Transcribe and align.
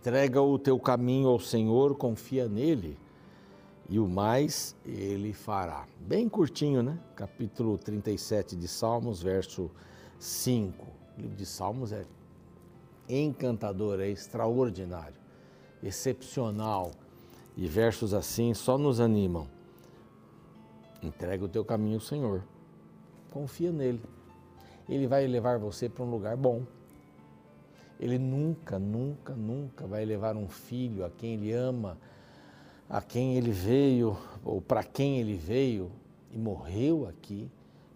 Entrega 0.00 0.40
o 0.40 0.58
teu 0.58 0.80
caminho 0.80 1.28
ao 1.28 1.38
Senhor, 1.38 1.94
confia 1.94 2.48
nele 2.48 2.96
e 3.86 3.98
o 3.98 4.08
mais 4.08 4.74
ele 4.82 5.34
fará. 5.34 5.86
Bem 6.00 6.26
curtinho, 6.26 6.82
né? 6.82 6.98
Capítulo 7.14 7.76
37 7.76 8.56
de 8.56 8.66
Salmos, 8.66 9.22
verso 9.22 9.70
5. 10.18 10.86
O 10.86 11.20
livro 11.20 11.36
de 11.36 11.44
Salmos 11.44 11.92
é 11.92 12.06
encantador, 13.10 14.00
é 14.00 14.08
extraordinário, 14.08 15.20
excepcional. 15.82 16.92
E 17.54 17.68
versos 17.68 18.14
assim 18.14 18.54
só 18.54 18.78
nos 18.78 19.00
animam. 19.00 19.46
Entrega 21.02 21.44
o 21.44 21.48
teu 21.48 21.62
caminho 21.62 21.96
ao 21.96 22.00
Senhor. 22.00 22.42
Confia 23.30 23.70
nele. 23.70 24.00
Ele 24.88 25.06
vai 25.06 25.26
levar 25.26 25.58
você 25.58 25.90
para 25.90 26.02
um 26.02 26.10
lugar 26.10 26.38
bom. 26.38 26.62
Ele 28.00 28.18
nunca, 28.18 28.78
nunca, 28.78 29.34
nunca 29.34 29.86
vai 29.86 30.06
levar 30.06 30.34
um 30.34 30.48
filho 30.48 31.04
a 31.04 31.10
quem 31.10 31.34
ele 31.34 31.52
ama, 31.52 31.98
a 32.88 33.02
quem 33.02 33.36
ele 33.36 33.50
veio, 33.50 34.16
ou 34.42 34.62
para 34.62 34.82
quem 34.82 35.18
ele 35.18 35.34
veio 35.34 35.92
e 36.32 36.38
morreu 36.38 37.06
aqui, 37.06 37.50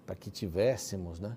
para 0.04 0.14
que 0.14 0.30
tivéssemos 0.30 1.18
né, 1.18 1.34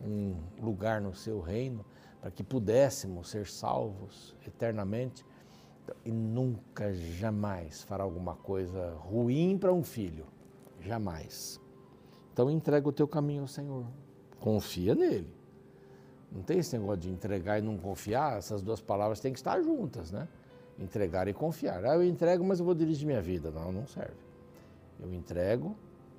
um 0.00 0.36
lugar 0.62 1.00
no 1.00 1.12
seu 1.16 1.40
reino, 1.40 1.84
para 2.20 2.30
que 2.30 2.44
pudéssemos 2.44 3.28
ser 3.28 3.48
salvos 3.48 4.36
eternamente. 4.46 5.26
E 6.04 6.12
nunca, 6.12 6.94
jamais 6.94 7.82
fará 7.82 8.04
alguma 8.04 8.36
coisa 8.36 8.94
ruim 9.00 9.58
para 9.58 9.72
um 9.72 9.82
filho. 9.82 10.26
Jamais. 10.80 11.60
Então 12.32 12.48
entrega 12.48 12.88
o 12.88 12.92
teu 12.92 13.08
caminho 13.08 13.42
ao 13.42 13.48
Senhor. 13.48 13.84
Confia 14.38 14.94
nele. 14.94 15.37
Não 16.30 16.42
tem 16.42 16.58
esse 16.58 16.76
negócio 16.76 17.00
de 17.00 17.10
entregar 17.10 17.58
e 17.58 17.62
não 17.62 17.76
confiar, 17.78 18.38
essas 18.38 18.62
duas 18.62 18.80
palavras 18.80 19.20
têm 19.20 19.32
que 19.32 19.38
estar 19.38 19.60
juntas, 19.62 20.10
né? 20.10 20.28
Entregar 20.78 21.26
e 21.26 21.32
confiar. 21.32 21.84
Ah, 21.84 21.94
eu 21.94 22.04
entrego, 22.04 22.44
mas 22.44 22.60
eu 22.60 22.66
vou 22.66 22.74
dirigir 22.74 23.06
minha 23.06 23.22
vida. 23.22 23.50
Não, 23.50 23.72
não 23.72 23.86
serve. 23.86 24.16
Eu 25.00 25.12
entrego, 25.12 25.76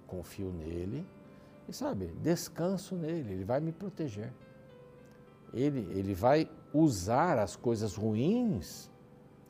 confio 0.08 0.52
nele 0.52 1.06
e, 1.68 1.74
sabe, 1.74 2.08
descanso 2.22 2.96
nele, 2.96 3.34
ele 3.34 3.46
vai 3.46 3.60
me 3.60 3.72
proteger. 3.72 4.34
Ele, 5.54 5.82
ele 5.98 6.14
vai 6.14 6.50
usar 6.74 7.38
as 7.38 7.56
coisas 7.56 7.96
ruins 7.96 8.90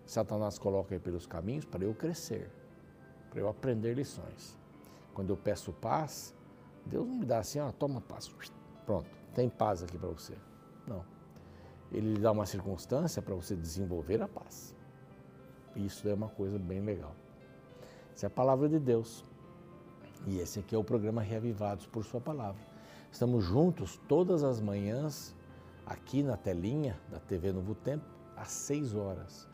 que 0.05 0.11
Satanás 0.11 0.57
coloca 0.57 0.93
aí 0.95 0.99
pelos 0.99 1.25
caminhos 1.25 1.65
para 1.65 1.83
eu 1.83 1.93
crescer, 1.93 2.49
para 3.29 3.39
eu 3.39 3.47
aprender 3.47 3.93
lições. 3.93 4.57
Quando 5.13 5.29
eu 5.29 5.37
peço 5.37 5.71
paz, 5.73 6.35
Deus 6.85 7.07
me 7.07 7.25
dá 7.25 7.39
assim, 7.39 7.59
ó, 7.59 7.71
toma 7.71 8.01
paz. 8.01 8.29
Pronto, 8.85 9.09
tem 9.33 9.49
paz 9.49 9.83
aqui 9.83 9.97
para 9.97 10.09
você. 10.09 10.35
Ele 11.91 12.13
lhe 12.13 12.19
dá 12.19 12.31
uma 12.31 12.45
circunstância 12.45 13.21
para 13.21 13.33
você 13.33 13.55
desenvolver 13.55 14.21
a 14.21 14.27
paz. 14.27 14.75
Isso 15.75 16.07
é 16.07 16.13
uma 16.13 16.29
coisa 16.29 16.59
bem 16.59 16.81
legal. 16.81 17.15
Essa 18.13 18.25
é 18.25 18.27
a 18.27 18.29
palavra 18.29 18.67
de 18.67 18.79
Deus. 18.79 19.23
E 20.27 20.39
esse 20.39 20.59
aqui 20.59 20.75
é 20.75 20.77
o 20.77 20.83
programa 20.83 21.21
Reavivados 21.21 21.85
por 21.85 22.03
Sua 22.03 22.19
Palavra. 22.19 22.61
Estamos 23.11 23.43
juntos 23.43 23.99
todas 24.07 24.43
as 24.43 24.59
manhãs, 24.59 25.35
aqui 25.85 26.21
na 26.21 26.37
telinha 26.37 26.99
da 27.09 27.19
TV 27.19 27.51
Novo 27.51 27.73
Tempo, 27.73 28.05
às 28.35 28.51
6 28.51 28.93
horas. 28.93 29.47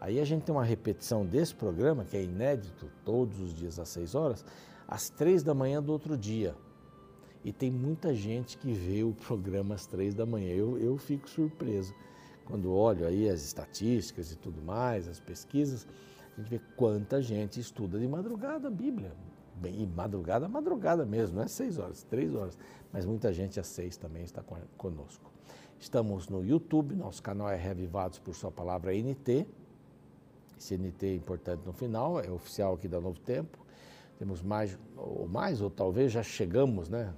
Aí 0.00 0.20
a 0.20 0.24
gente 0.24 0.44
tem 0.44 0.54
uma 0.54 0.64
repetição 0.64 1.24
desse 1.24 1.54
programa, 1.54 2.04
que 2.04 2.16
é 2.16 2.22
inédito, 2.22 2.90
todos 3.04 3.40
os 3.40 3.54
dias 3.54 3.78
às 3.78 3.88
6 3.90 4.14
horas, 4.14 4.44
às 4.86 5.10
3 5.10 5.42
da 5.42 5.54
manhã 5.54 5.82
do 5.82 5.92
outro 5.92 6.16
dia. 6.16 6.54
E 7.44 7.52
tem 7.52 7.70
muita 7.70 8.14
gente 8.14 8.56
que 8.56 8.72
vê 8.72 9.04
o 9.04 9.12
programa 9.12 9.74
às 9.74 9.86
três 9.86 10.14
da 10.14 10.24
manhã. 10.24 10.48
Eu, 10.54 10.78
eu 10.78 10.96
fico 10.96 11.28
surpreso 11.28 11.94
quando 12.44 12.72
olho 12.72 13.06
aí 13.06 13.28
as 13.28 13.42
estatísticas 13.42 14.32
e 14.32 14.36
tudo 14.36 14.62
mais, 14.62 15.08
as 15.08 15.20
pesquisas, 15.20 15.86
a 16.36 16.40
gente 16.40 16.50
vê 16.50 16.60
quanta 16.76 17.20
gente 17.22 17.60
estuda 17.60 17.98
de 17.98 18.08
madrugada 18.08 18.68
a 18.68 18.70
Bíblia. 18.70 19.12
Bem, 19.56 19.82
e 19.82 19.86
madrugada, 19.86 20.48
madrugada 20.48 21.06
mesmo, 21.06 21.36
não 21.36 21.44
é 21.44 21.48
seis 21.48 21.78
horas, 21.78 22.02
três 22.02 22.34
horas. 22.34 22.58
Mas 22.92 23.06
muita 23.06 23.32
gente 23.32 23.60
às 23.60 23.66
seis 23.66 23.96
também 23.96 24.24
está 24.24 24.42
conosco. 24.76 25.30
Estamos 25.78 26.28
no 26.28 26.44
YouTube, 26.44 26.94
nosso 26.94 27.22
canal 27.22 27.48
é 27.48 27.56
Revivados 27.56 28.18
por 28.18 28.34
Sua 28.34 28.50
Palavra 28.50 28.92
NT. 28.92 29.46
Esse 30.58 30.76
NT 30.76 31.06
é 31.06 31.14
importante 31.14 31.64
no 31.64 31.72
final, 31.72 32.20
é 32.20 32.30
oficial 32.30 32.74
aqui 32.74 32.88
da 32.88 33.00
Novo 33.00 33.20
Tempo. 33.20 33.58
Temos 34.18 34.42
mais, 34.42 34.78
ou 34.96 35.28
mais, 35.28 35.60
ou 35.60 35.70
talvez 35.70 36.10
já 36.10 36.22
chegamos, 36.22 36.88
né? 36.88 37.12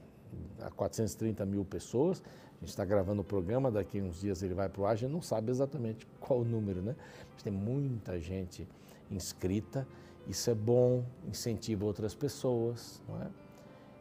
A 0.60 0.70
430 0.70 1.44
mil 1.46 1.64
pessoas. 1.64 2.22
A 2.56 2.60
gente 2.60 2.70
está 2.70 2.84
gravando 2.84 3.20
o 3.20 3.24
programa, 3.24 3.70
daqui 3.70 4.00
uns 4.00 4.20
dias 4.20 4.42
ele 4.42 4.54
vai 4.54 4.68
para 4.68 4.80
o 4.82 4.86
ar, 4.86 4.92
a 4.92 4.96
gente 4.96 5.12
não 5.12 5.20
sabe 5.20 5.50
exatamente 5.50 6.06
qual 6.18 6.40
o 6.40 6.44
número, 6.44 6.80
né? 6.80 6.96
Mas 7.32 7.42
tem 7.42 7.52
muita 7.52 8.18
gente 8.18 8.66
inscrita, 9.10 9.86
isso 10.26 10.50
é 10.50 10.54
bom, 10.54 11.04
incentiva 11.28 11.84
outras 11.84 12.14
pessoas, 12.14 13.00
não 13.08 13.22
é? 13.22 13.28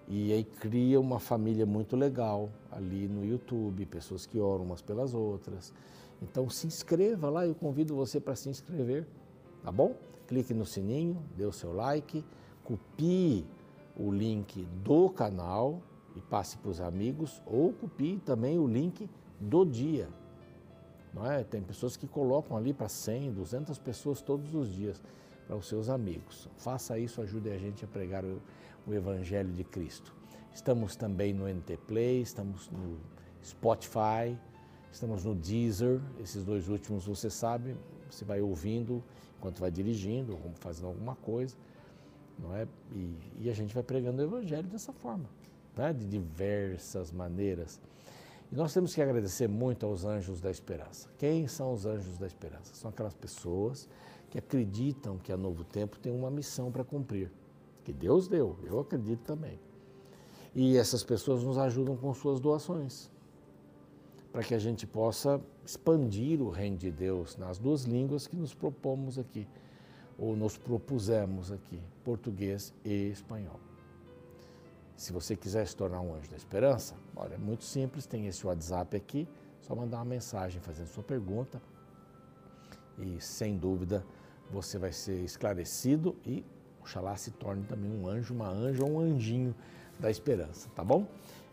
E 0.07 0.31
aí 0.31 0.43
cria 0.43 0.99
uma 0.99 1.19
família 1.19 1.65
muito 1.65 1.95
legal 1.95 2.49
ali 2.71 3.07
no 3.07 3.25
YouTube, 3.25 3.85
pessoas 3.87 4.25
que 4.25 4.39
oram 4.39 4.63
umas 4.63 4.81
pelas 4.81 5.13
outras. 5.13 5.73
Então 6.21 6.49
se 6.49 6.67
inscreva 6.67 7.29
lá, 7.29 7.45
eu 7.45 7.55
convido 7.55 7.95
você 7.95 8.19
para 8.19 8.35
se 8.35 8.47
inscrever, 8.47 9.05
tá 9.63 9.71
bom? 9.71 9.95
Clique 10.27 10.53
no 10.53 10.65
sininho, 10.65 11.21
dê 11.35 11.45
o 11.45 11.51
seu 11.51 11.73
like, 11.73 12.23
copie 12.63 13.45
o 13.97 14.11
link 14.11 14.65
do 14.83 15.09
canal, 15.09 15.81
e 16.15 16.21
passe 16.21 16.57
para 16.57 16.71
os 16.71 16.79
amigos, 16.79 17.41
ou 17.45 17.73
copie 17.73 18.17
também 18.17 18.57
o 18.57 18.67
link 18.67 19.09
do 19.39 19.65
dia. 19.65 20.07
Não 21.13 21.29
é? 21.29 21.43
Tem 21.43 21.61
pessoas 21.61 21.95
que 21.95 22.07
colocam 22.07 22.57
ali 22.57 22.73
para 22.73 22.89
100, 22.89 23.33
200 23.33 23.77
pessoas 23.79 24.21
todos 24.21 24.53
os 24.53 24.73
dias 24.73 25.01
para 25.47 25.55
os 25.55 25.67
seus 25.67 25.89
amigos. 25.89 26.49
Faça 26.57 26.97
isso, 26.97 27.21
ajude 27.21 27.49
a 27.49 27.57
gente 27.57 27.85
a 27.85 27.87
pregar 27.87 28.23
o, 28.23 28.41
o 28.87 28.93
Evangelho 28.93 29.51
de 29.51 29.63
Cristo. 29.63 30.13
Estamos 30.53 30.95
também 30.95 31.33
no 31.33 31.47
NT 31.47 31.77
Play, 31.85 32.21
estamos 32.21 32.69
no 32.69 32.97
Spotify, 33.43 34.37
estamos 34.91 35.23
no 35.25 35.35
Deezer. 35.35 36.01
Esses 36.19 36.43
dois 36.43 36.69
últimos 36.69 37.05
você 37.05 37.29
sabe, 37.29 37.75
você 38.09 38.23
vai 38.23 38.41
ouvindo 38.41 39.03
enquanto 39.37 39.59
vai 39.59 39.69
dirigindo, 39.69 40.37
fazendo 40.55 40.87
alguma 40.87 41.15
coisa, 41.15 41.55
não 42.39 42.55
é? 42.55 42.67
E, 42.93 43.15
e 43.41 43.49
a 43.49 43.53
gente 43.53 43.73
vai 43.73 43.83
pregando 43.83 44.21
o 44.21 44.25
Evangelho 44.25 44.67
dessa 44.67 44.91
forma 44.93 45.29
né, 45.75 45.93
de 45.93 46.05
diversas 46.05 47.11
maneiras. 47.11 47.79
E 48.51 48.55
nós 48.55 48.73
temos 48.73 48.93
que 48.93 49.01
agradecer 49.01 49.47
muito 49.47 49.85
aos 49.85 50.05
anjos 50.05 50.39
da 50.39 50.51
esperança. 50.51 51.09
Quem 51.17 51.47
são 51.47 51.73
os 51.73 51.85
anjos 51.85 52.17
da 52.17 52.27
esperança? 52.27 52.73
São 52.75 52.89
aquelas 52.89 53.13
pessoas 53.13 53.89
que 54.29 54.37
acreditam 54.37 55.17
que 55.17 55.31
a 55.31 55.37
Novo 55.37 55.63
Tempo 55.63 55.97
tem 55.97 56.11
uma 56.11 56.29
missão 56.29 56.71
para 56.71 56.83
cumprir, 56.83 57.31
que 57.83 57.93
Deus 57.93 58.27
deu, 58.27 58.57
eu 58.63 58.79
acredito 58.79 59.21
também. 59.21 59.59
E 60.53 60.77
essas 60.77 61.03
pessoas 61.03 61.43
nos 61.43 61.57
ajudam 61.57 61.95
com 61.95 62.13
suas 62.13 62.39
doações, 62.39 63.09
para 64.31 64.43
que 64.43 64.53
a 64.53 64.59
gente 64.59 64.85
possa 64.85 65.41
expandir 65.65 66.41
o 66.41 66.49
reino 66.49 66.77
de 66.77 66.91
Deus 66.91 67.37
nas 67.37 67.57
duas 67.57 67.83
línguas 67.83 68.27
que 68.27 68.35
nos 68.35 68.53
propomos 68.53 69.17
aqui, 69.17 69.47
ou 70.17 70.35
nos 70.35 70.57
propusemos 70.57 71.51
aqui, 71.51 71.79
português 72.03 72.73
e 72.83 73.09
espanhol. 73.09 73.59
Se 74.95 75.11
você 75.11 75.35
quiser 75.35 75.67
se 75.67 75.75
tornar 75.75 75.99
um 76.01 76.15
anjo 76.15 76.29
da 76.29 76.37
esperança, 76.37 76.95
olha, 77.15 77.35
é 77.35 77.37
muito 77.37 77.63
simples, 77.63 78.05
tem 78.05 78.27
esse 78.27 78.45
WhatsApp 78.47 78.95
aqui, 78.95 79.27
só 79.59 79.75
mandar 79.75 79.97
uma 79.97 80.05
mensagem 80.05 80.61
fazendo 80.61 80.87
sua 80.87 81.03
pergunta 81.03 81.61
e 82.97 83.19
sem 83.19 83.57
dúvida 83.57 84.05
você 84.49 84.77
vai 84.77 84.93
ser 84.93 85.21
esclarecido 85.23 86.15
e 86.25 86.45
oxalá 86.79 87.15
se 87.17 87.31
torne 87.31 87.63
também 87.63 87.91
um 87.91 88.07
anjo, 88.07 88.33
uma 88.33 88.47
anja 88.47 88.83
ou 88.83 88.91
um 88.91 88.99
anjinho 88.99 89.55
da 89.99 90.09
esperança, 90.09 90.69
tá 90.75 90.83
bom? 90.83 91.07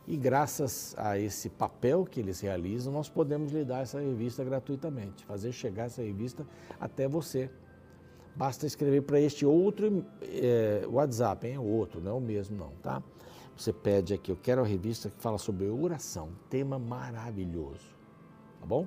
E 0.07 0.17
graças 0.17 0.95
a 0.99 1.19
esse 1.19 1.49
papel 1.49 2.05
que 2.05 2.21
eles 2.21 2.41
realizam, 2.41 2.93
nós 2.93 3.09
podemos 3.09 3.53
lhe 3.53 3.65
dar 3.65 3.83
essa 3.83 4.01
revista 4.01 4.45
gratuitamente, 4.45 5.25
fazer 5.25 5.53
chegar 5.53 5.85
essa 5.85 6.03
revista 6.03 6.47
até 6.79 7.09
você. 7.09 7.49
Basta 8.35 8.67
escrever 8.67 9.03
para 9.03 9.21
este 9.21 9.47
outro 9.47 10.05
é, 10.23 10.85
WhatsApp, 10.89 11.47
hein? 11.47 11.59
Outro, 11.59 12.01
não 12.01 12.11
é 12.11 12.15
o 12.15 12.21
mesmo 12.21 12.57
não, 12.57 12.73
tá? 12.83 13.03
Você 13.57 13.73
pede 13.73 14.15
aqui, 14.15 14.31
eu 14.31 14.37
quero 14.37 14.63
a 14.63 14.67
revista 14.67 15.11
que 15.11 15.21
fala 15.21 15.39
sobre 15.39 15.69
oração, 15.69 16.31
tema 16.49 16.79
maravilhoso, 16.79 17.87
tá 18.59 18.67
bom? 18.67 18.87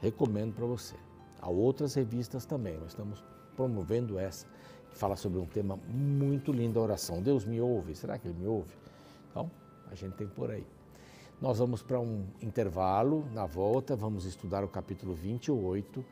Recomendo 0.00 0.54
para 0.54 0.66
você. 0.66 0.96
Há 1.40 1.48
outras 1.48 1.94
revistas 1.94 2.44
também, 2.44 2.76
mas 2.78 2.88
estamos 2.88 3.24
promovendo 3.56 4.18
essa, 4.18 4.46
que 4.90 4.96
fala 4.96 5.16
sobre 5.16 5.38
um 5.38 5.46
tema 5.46 5.78
muito 5.88 6.52
lindo, 6.52 6.78
a 6.78 6.82
oração. 6.82 7.22
Deus 7.22 7.44
me 7.44 7.60
ouve, 7.60 7.94
será 7.94 8.18
que 8.18 8.28
Ele 8.28 8.38
me 8.38 8.46
ouve? 8.46 8.74
Então, 9.30 9.50
a 9.90 9.94
gente 9.94 10.14
tem 10.14 10.26
por 10.26 10.50
aí. 10.50 10.66
Nós 11.40 11.58
vamos 11.58 11.82
para 11.82 11.98
um 11.98 12.26
intervalo, 12.42 13.24
na 13.32 13.46
volta 13.46 13.96
vamos 13.96 14.26
estudar 14.26 14.62
o 14.62 14.68
capítulo 14.68 15.14
28 15.14 16.04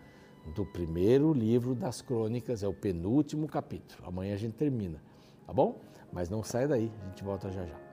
do 0.55 0.65
primeiro 0.65 1.35
livro 1.35 1.75
das 1.75 2.01
crônicas, 2.01 2.63
é 2.63 2.69
o 2.69 2.73
penúltimo 2.73 3.47
capítulo. 3.47 4.09
Amanhã 4.09 4.35
a 4.35 4.39
gente 4.39 4.55
termina, 4.55 5.03
tá 5.47 5.53
bom? 5.53 5.79
Mas 6.11 6.31
não 6.31 6.43
sai 6.43 6.67
daí, 6.67 6.91
a 7.03 7.09
gente 7.09 7.23
volta 7.23 7.51
já 7.51 7.67
já. 7.67 7.88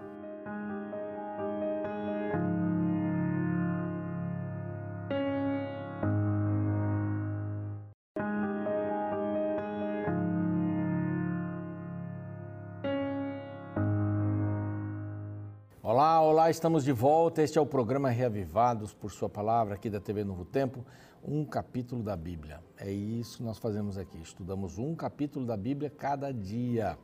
Estamos 16.56 16.86
de 16.86 16.94
volta. 16.94 17.44
Este 17.44 17.58
é 17.58 17.62
o 17.62 17.66
programa 17.66 18.10
Reavivados 18.10 18.94
por 18.94 19.12
Sua 19.12 19.28
Palavra, 19.28 19.76
aqui 19.76 19.90
da 19.90 20.00
TV 20.00 20.24
Novo 20.24 20.46
Tempo. 20.46 20.86
Um 21.22 21.44
capítulo 21.44 22.02
da 22.02 22.16
Bíblia. 22.16 22.64
É 22.78 22.90
isso 22.90 23.40
que 23.40 23.44
nós 23.44 23.58
fazemos 23.58 23.98
aqui. 23.98 24.18
Estudamos 24.22 24.78
um 24.78 24.96
capítulo 24.96 25.46
da 25.46 25.58
Bíblia 25.58 25.90
cada 25.90 26.32
dia. 26.32 26.98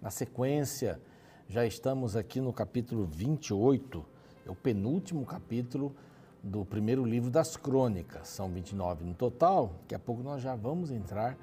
Na 0.00 0.08
sequência, 0.08 0.98
já 1.46 1.66
estamos 1.66 2.16
aqui 2.16 2.40
no 2.40 2.50
capítulo 2.50 3.04
28, 3.04 4.02
é 4.46 4.50
o 4.50 4.54
penúltimo 4.54 5.26
capítulo 5.26 5.94
do 6.42 6.64
primeiro 6.64 7.04
livro 7.04 7.30
das 7.30 7.58
Crônicas. 7.58 8.28
São 8.28 8.48
29 8.48 9.04
no 9.04 9.12
total. 9.12 9.74
Daqui 9.82 9.94
a 9.94 9.98
pouco 9.98 10.22
nós 10.22 10.40
já 10.40 10.56
vamos 10.56 10.90
entrar 10.90 11.36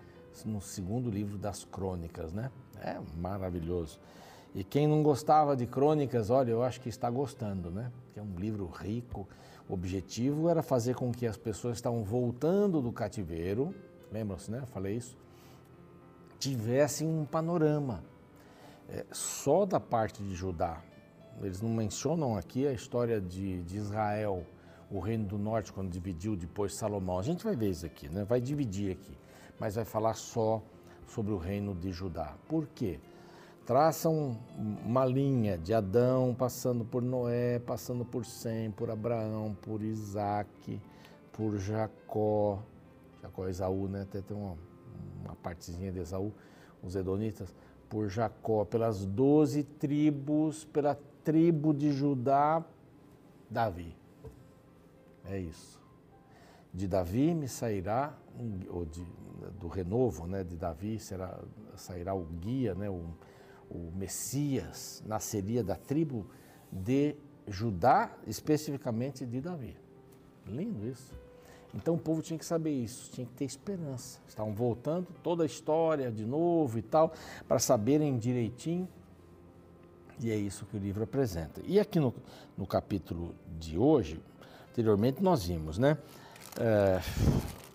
no 0.46 0.62
segundo 0.62 1.12
livro 1.12 1.38
das 1.38 1.64
Crônicas, 1.64 2.34
né? 2.34 2.50
É 2.82 3.00
maravilhoso. 3.16 4.00
E 4.54 4.64
quem 4.64 4.86
não 4.86 5.02
gostava 5.02 5.56
de 5.56 5.66
crônicas, 5.66 6.30
olha, 6.30 6.52
eu 6.52 6.62
acho 6.62 6.82
que 6.82 6.90
está 6.90 7.10
gostando, 7.10 7.72
né? 7.72 7.92
Que 8.14 8.20
é 8.20 8.24
um 8.24 8.36
livro 8.36 8.66
rico. 8.68 9.28
O 9.70 9.74
objetivo 9.74 10.50
era 10.50 10.62
fazer 10.62 10.96
com 10.96 11.12
que 11.12 11.26
as 11.26 11.38
pessoas 11.38 11.74
que 11.74 11.80
estavam 11.80 12.04
voltando 12.04 12.82
do 12.82 12.92
cativeiro, 12.92 13.74
lembram-se, 14.12 14.52
né? 14.52 14.64
Falei 14.68 14.98
isso. 14.98 15.18
Tivessem 16.38 17.08
um 17.08 17.24
panorama. 17.24 18.04
É, 18.90 19.06
só 19.12 19.66
da 19.66 19.80
parte 19.80 20.22
de 20.22 20.36
Judá. 20.36 20.82
Eles 21.42 21.62
não 21.62 21.70
mencionam 21.70 22.36
aqui 22.36 22.68
a 22.68 22.74
história 22.74 23.22
de, 23.22 23.64
de 23.64 23.78
Israel, 23.78 24.46
o 24.92 25.00
reino 25.00 25.26
do 25.26 25.38
norte, 25.38 25.72
quando 25.72 25.90
dividiu 25.90 26.36
depois 26.36 26.76
Salomão. 26.76 27.18
A 27.18 27.24
gente 27.24 27.44
vai 27.44 27.56
ver 27.56 27.70
isso 27.70 27.86
aqui, 27.86 28.10
né? 28.10 28.26
Vai 28.26 28.42
dividir 28.42 28.92
aqui, 28.92 29.18
mas 29.58 29.76
vai 29.76 29.86
falar 29.86 30.14
só 30.16 30.62
sobre 31.08 31.32
o 31.32 31.38
reino 31.38 31.74
de 31.74 31.92
Judá. 31.92 32.36
Por 32.50 32.68
quê? 32.68 33.00
Traçam 33.66 34.38
uma 34.86 35.06
linha 35.06 35.58
de 35.58 35.74
Adão, 35.74 36.36
passando 36.36 36.84
por 36.84 37.02
Noé, 37.02 37.60
passando 37.60 38.04
por 38.04 38.26
Sem, 38.26 38.72
por 38.72 38.90
Abraão, 38.90 39.56
por 39.62 39.82
Isaac, 39.82 40.82
por 41.32 41.58
Jacó, 41.58 42.60
Jacó 43.22 43.48
e 43.48 43.52
Esaú, 43.52 43.88
né? 43.88 44.02
Até 44.02 44.22
tem 44.22 44.36
uma, 44.36 44.58
uma 45.24 45.36
partezinha 45.36 45.92
de 45.92 46.00
Esaú, 46.00 46.34
os 46.82 46.96
Edonitas, 46.96 47.54
por 47.90 48.10
Jacó, 48.10 48.66
pelas 48.66 49.06
doze 49.06 49.64
tribos, 49.64 50.66
pela 50.66 50.98
tribo 51.24 51.74
de 51.74 51.92
Judá, 51.92 52.64
Davi. 53.50 53.96
É 55.26 55.38
isso. 55.38 55.80
De 56.74 56.88
Davi 56.88 57.34
me 57.36 57.48
sairá, 57.48 58.14
ou 58.70 58.86
de, 58.86 59.06
do 59.60 59.68
renovo 59.68 60.26
né, 60.26 60.44
de 60.44 60.56
Davi 60.56 60.98
será, 61.00 61.38
sairá 61.76 62.14
o 62.14 62.24
guia, 62.24 62.74
né, 62.74 62.90
o, 62.90 63.04
o 63.72 63.92
Messias 63.96 65.02
nasceria 65.06 65.64
da 65.64 65.76
tribo 65.76 66.28
de 66.72 67.16
Judá, 67.48 68.12
especificamente 68.28 69.26
de 69.26 69.40
Davi. 69.40 69.78
Lindo 70.46 70.88
isso. 70.88 71.14
Então 71.74 71.96
o 71.96 71.98
povo 71.98 72.22
tinha 72.22 72.38
que 72.38 72.46
saber 72.46 72.72
isso, 72.72 73.10
tinha 73.12 73.26
que 73.26 73.34
ter 73.34 73.46
esperança. 73.46 74.20
Estavam 74.28 74.54
voltando 74.54 75.08
toda 75.24 75.44
a 75.44 75.46
história 75.46 76.12
de 76.12 76.26
novo 76.26 76.78
e 76.78 76.82
tal, 76.82 77.14
para 77.48 77.60
saberem 77.60 78.18
direitinho. 78.18 78.88
E 80.20 80.30
é 80.30 80.36
isso 80.36 80.66
que 80.66 80.76
o 80.76 80.80
livro 80.80 81.04
apresenta. 81.04 81.62
E 81.66 81.80
aqui 81.80 82.00
no, 82.00 82.14
no 82.58 82.68
capítulo 82.68 83.34
de 83.58 83.78
hoje, 83.78 84.22
anteriormente 84.70 85.24
nós 85.24 85.46
vimos, 85.46 85.78
né? 85.78 85.98
É, 86.60 87.02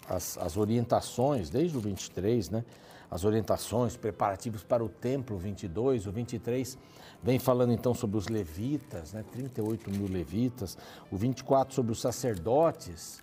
as, 0.08 0.36
as 0.38 0.56
orientações, 0.56 1.48
desde 1.48 1.76
o 1.76 1.80
23, 1.80 2.50
né? 2.50 2.64
As 3.10 3.24
orientações, 3.24 3.96
preparativos 3.96 4.62
para 4.62 4.84
o 4.84 4.88
templo 4.88 5.38
22, 5.38 6.06
o 6.06 6.12
23 6.12 6.78
vem 7.22 7.38
falando 7.38 7.72
então 7.72 7.94
sobre 7.94 8.16
os 8.16 8.28
levitas, 8.28 9.12
né, 9.12 9.24
38 9.32 9.90
mil 9.90 10.08
levitas, 10.08 10.76
o 11.10 11.16
24 11.16 11.74
sobre 11.74 11.92
os 11.92 12.00
sacerdotes, 12.00 13.22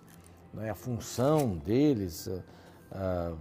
né, 0.52 0.70
a 0.70 0.74
função 0.74 1.56
deles, 1.56 2.26
uh, 2.26 3.36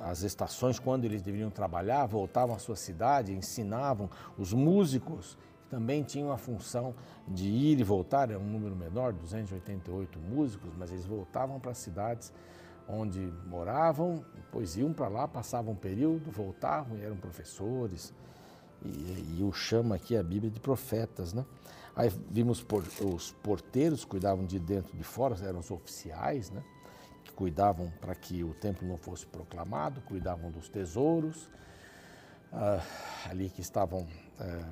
as 0.00 0.22
estações 0.22 0.78
quando 0.78 1.04
eles 1.04 1.22
deveriam 1.22 1.50
trabalhar, 1.50 2.06
voltavam 2.06 2.54
à 2.54 2.58
sua 2.58 2.76
cidade, 2.76 3.32
ensinavam, 3.32 4.08
os 4.38 4.52
músicos 4.52 5.36
também 5.68 6.02
tinham 6.02 6.32
a 6.32 6.38
função 6.38 6.94
de 7.26 7.48
ir 7.48 7.80
e 7.80 7.82
voltar, 7.82 8.30
é 8.30 8.38
um 8.38 8.44
número 8.44 8.74
menor, 8.74 9.12
288 9.12 10.18
músicos, 10.18 10.70
mas 10.78 10.90
eles 10.90 11.04
voltavam 11.04 11.60
para 11.60 11.72
as 11.72 11.78
cidades 11.78 12.32
onde 12.88 13.20
moravam, 13.46 14.24
depois 14.34 14.76
iam 14.76 14.92
para 14.92 15.08
lá, 15.08 15.28
passavam 15.28 15.72
um 15.72 15.76
período, 15.76 16.30
voltavam 16.30 16.96
e 16.96 17.02
eram 17.02 17.16
professores. 17.16 18.12
E, 18.82 19.36
e 19.38 19.42
o 19.42 19.52
chama 19.52 19.96
aqui 19.96 20.16
a 20.16 20.22
Bíblia 20.22 20.50
de 20.50 20.60
profetas, 20.60 21.32
né? 21.32 21.44
Aí 21.94 22.10
vimos 22.30 22.62
por, 22.62 22.84
os 23.04 23.32
porteiros 23.42 24.04
cuidavam 24.04 24.46
de 24.46 24.58
dentro 24.58 24.94
e 24.94 24.96
de 24.96 25.02
fora, 25.02 25.36
eram 25.44 25.58
os 25.58 25.70
oficiais, 25.70 26.48
né? 26.50 26.62
Que 27.24 27.32
cuidavam 27.32 27.92
para 28.00 28.14
que 28.14 28.44
o 28.44 28.54
templo 28.54 28.86
não 28.86 28.96
fosse 28.96 29.26
proclamado, 29.26 30.00
cuidavam 30.02 30.50
dos 30.50 30.68
tesouros, 30.68 31.50
ah, 32.52 32.80
ali 33.28 33.50
que 33.50 33.60
estavam 33.60 34.06
eh, 34.40 34.64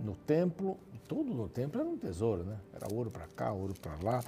no 0.00 0.14
templo, 0.14 0.76
tudo 1.08 1.32
no 1.32 1.48
templo 1.48 1.80
era 1.80 1.88
um 1.88 1.96
tesouro, 1.96 2.44
né? 2.44 2.58
Era 2.74 2.92
ouro 2.92 3.10
para 3.10 3.26
cá, 3.28 3.52
ouro 3.52 3.74
para 3.80 3.96
lá. 4.02 4.24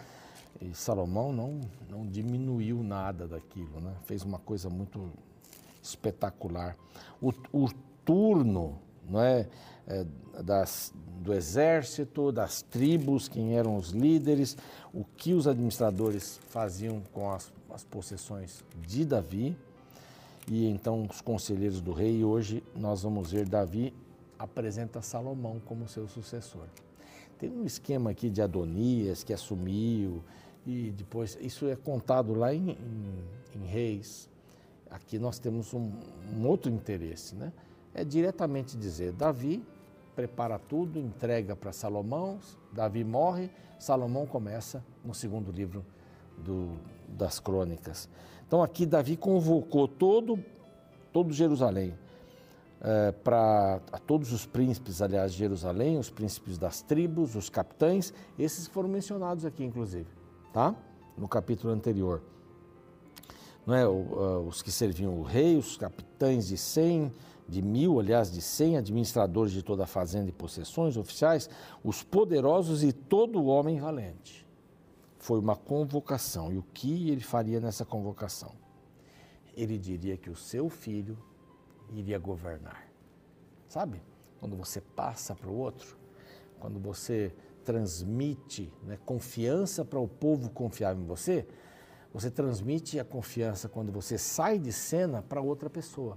E 0.61 0.75
Salomão 0.75 1.33
não, 1.33 1.61
não 1.89 2.07
diminuiu 2.07 2.83
nada 2.83 3.27
daquilo, 3.27 3.81
né? 3.81 3.95
fez 4.05 4.23
uma 4.23 4.39
coisa 4.39 4.69
muito 4.69 5.11
espetacular. 5.83 6.77
O, 7.21 7.33
o 7.53 7.69
turno 8.05 8.79
não 9.09 9.21
é, 9.21 9.49
é, 9.87 10.05
das, 10.43 10.93
do 11.21 11.33
exército, 11.33 12.33
das 12.33 12.63
tribos, 12.63 13.29
quem 13.29 13.57
eram 13.57 13.77
os 13.77 13.91
líderes, 13.91 14.57
o 14.93 15.05
que 15.05 15.33
os 15.33 15.47
administradores 15.47 16.41
faziam 16.49 17.03
com 17.13 17.31
as, 17.31 17.53
as 17.71 17.85
possessões 17.85 18.65
de 18.87 19.05
Davi, 19.05 19.57
e 20.51 20.67
então 20.67 21.07
os 21.09 21.21
conselheiros 21.21 21.81
do 21.81 21.93
rei. 21.93 22.19
E 22.19 22.25
hoje 22.25 22.63
nós 22.75 23.03
vamos 23.03 23.31
ver 23.31 23.49
Davi 23.49 23.95
apresenta 24.39 25.03
Salomão 25.03 25.61
como 25.65 25.89
seu 25.89 26.07
sucessor. 26.07 26.67
Tem 27.39 27.51
um 27.51 27.65
esquema 27.65 28.11
aqui 28.11 28.31
de 28.31 28.41
Adonias 28.41 29.23
que 29.23 29.33
assumiu, 29.33 30.23
e 30.69 30.91
depois, 30.91 31.39
isso 31.41 31.67
é 31.67 31.75
contado 31.75 32.35
lá 32.35 32.53
em, 32.53 32.73
em, 32.73 33.25
em 33.57 33.65
Reis. 33.67 34.29
Aqui 34.91 35.19
nós 35.19 35.39
temos 35.39 35.73
um, 35.73 35.91
um, 36.37 36.47
outro 36.47 36.71
interesse, 36.71 37.35
né? 37.35 37.55
É 37.95 38.05
diretamente 38.05 38.77
dizer: 38.77 39.13
Davi 39.13 39.65
prepara 40.15 40.59
tudo, 40.59 40.99
entrega 40.99 41.57
para 41.57 41.73
Salomão, 41.73 42.39
Davi 42.71 43.03
morre, 43.03 43.49
Salomão 43.79 44.27
começa 44.27 44.85
no 45.03 45.15
segundo 45.15 45.51
livro 45.51 45.83
do, 46.37 46.77
das 47.09 47.41
crônicas. 47.41 48.07
Então 48.47 48.63
aqui 48.63 48.85
Davi 48.85 49.17
convocou 49.17 49.89
todo, 49.89 50.39
todo 51.15 51.33
Jerusalém. 51.33 51.95
É, 52.81 53.11
para 53.11 53.81
todos 54.07 54.35
os 54.35 54.45
príncipes, 54.45 55.01
aliás, 55.01 55.33
de 55.33 55.39
Jerusalém, 55.39 55.99
os 55.99 56.11
príncipes 56.11 56.59
das 56.59 56.83
tribos, 56.83 57.35
os 57.35 57.49
capitães, 57.49 58.13
esses 58.39 58.67
foram 58.67 58.89
mencionados 58.89 59.47
aqui, 59.47 59.65
inclusive 59.65 60.18
tá? 60.59 60.75
No 61.17 61.29
capítulo 61.29 61.73
anterior. 61.73 62.21
Não 63.65 63.77
é, 63.77 63.87
os 63.87 64.61
que 64.61 64.73
serviam 64.73 65.17
o 65.17 65.23
rei, 65.23 65.57
os 65.57 65.77
capitães 65.77 66.49
de 66.49 66.57
cem, 66.57 67.13
de 67.47 67.63
mil, 67.63 68.01
aliás, 68.01 68.29
de 68.33 68.43
cem 68.43 68.77
administradores 68.77 69.53
de 69.53 69.63
toda 69.63 69.85
a 69.85 69.87
fazenda 69.87 70.31
e 70.31 70.33
possessões 70.33 70.97
oficiais, 70.97 71.49
os 71.85 72.03
poderosos 72.03 72.83
e 72.83 72.93
todo 72.93 73.45
homem 73.45 73.79
valente. 73.79 74.45
Foi 75.19 75.39
uma 75.39 75.55
convocação. 75.55 76.53
E 76.53 76.59
o 76.59 76.65
que 76.75 77.09
ele 77.09 77.21
faria 77.21 77.61
nessa 77.61 77.85
convocação? 77.85 78.51
Ele 79.57 79.79
diria 79.79 80.17
que 80.17 80.29
o 80.29 80.35
seu 80.35 80.69
filho 80.69 81.17
iria 81.93 82.19
governar. 82.19 82.89
Sabe? 83.69 84.03
Quando 84.41 84.57
você 84.57 84.81
passa 84.81 85.37
para 85.37 85.49
o 85.49 85.57
outro, 85.57 85.97
quando 86.59 86.81
você 86.81 87.33
transmite 87.69 88.73
né, 88.83 88.99
confiança 89.05 89.85
para 89.85 89.99
o 89.99 90.09
povo 90.09 90.49
confiar 90.49 90.97
em 90.97 91.05
você, 91.05 91.47
você 92.11 92.31
transmite 92.31 92.99
a 92.99 93.05
confiança 93.05 93.69
quando 93.69 93.93
você 93.93 94.17
sai 94.17 94.59
de 94.59 94.73
cena 94.73 95.21
para 95.21 95.43
outra 95.43 95.69
pessoa. 95.69 96.17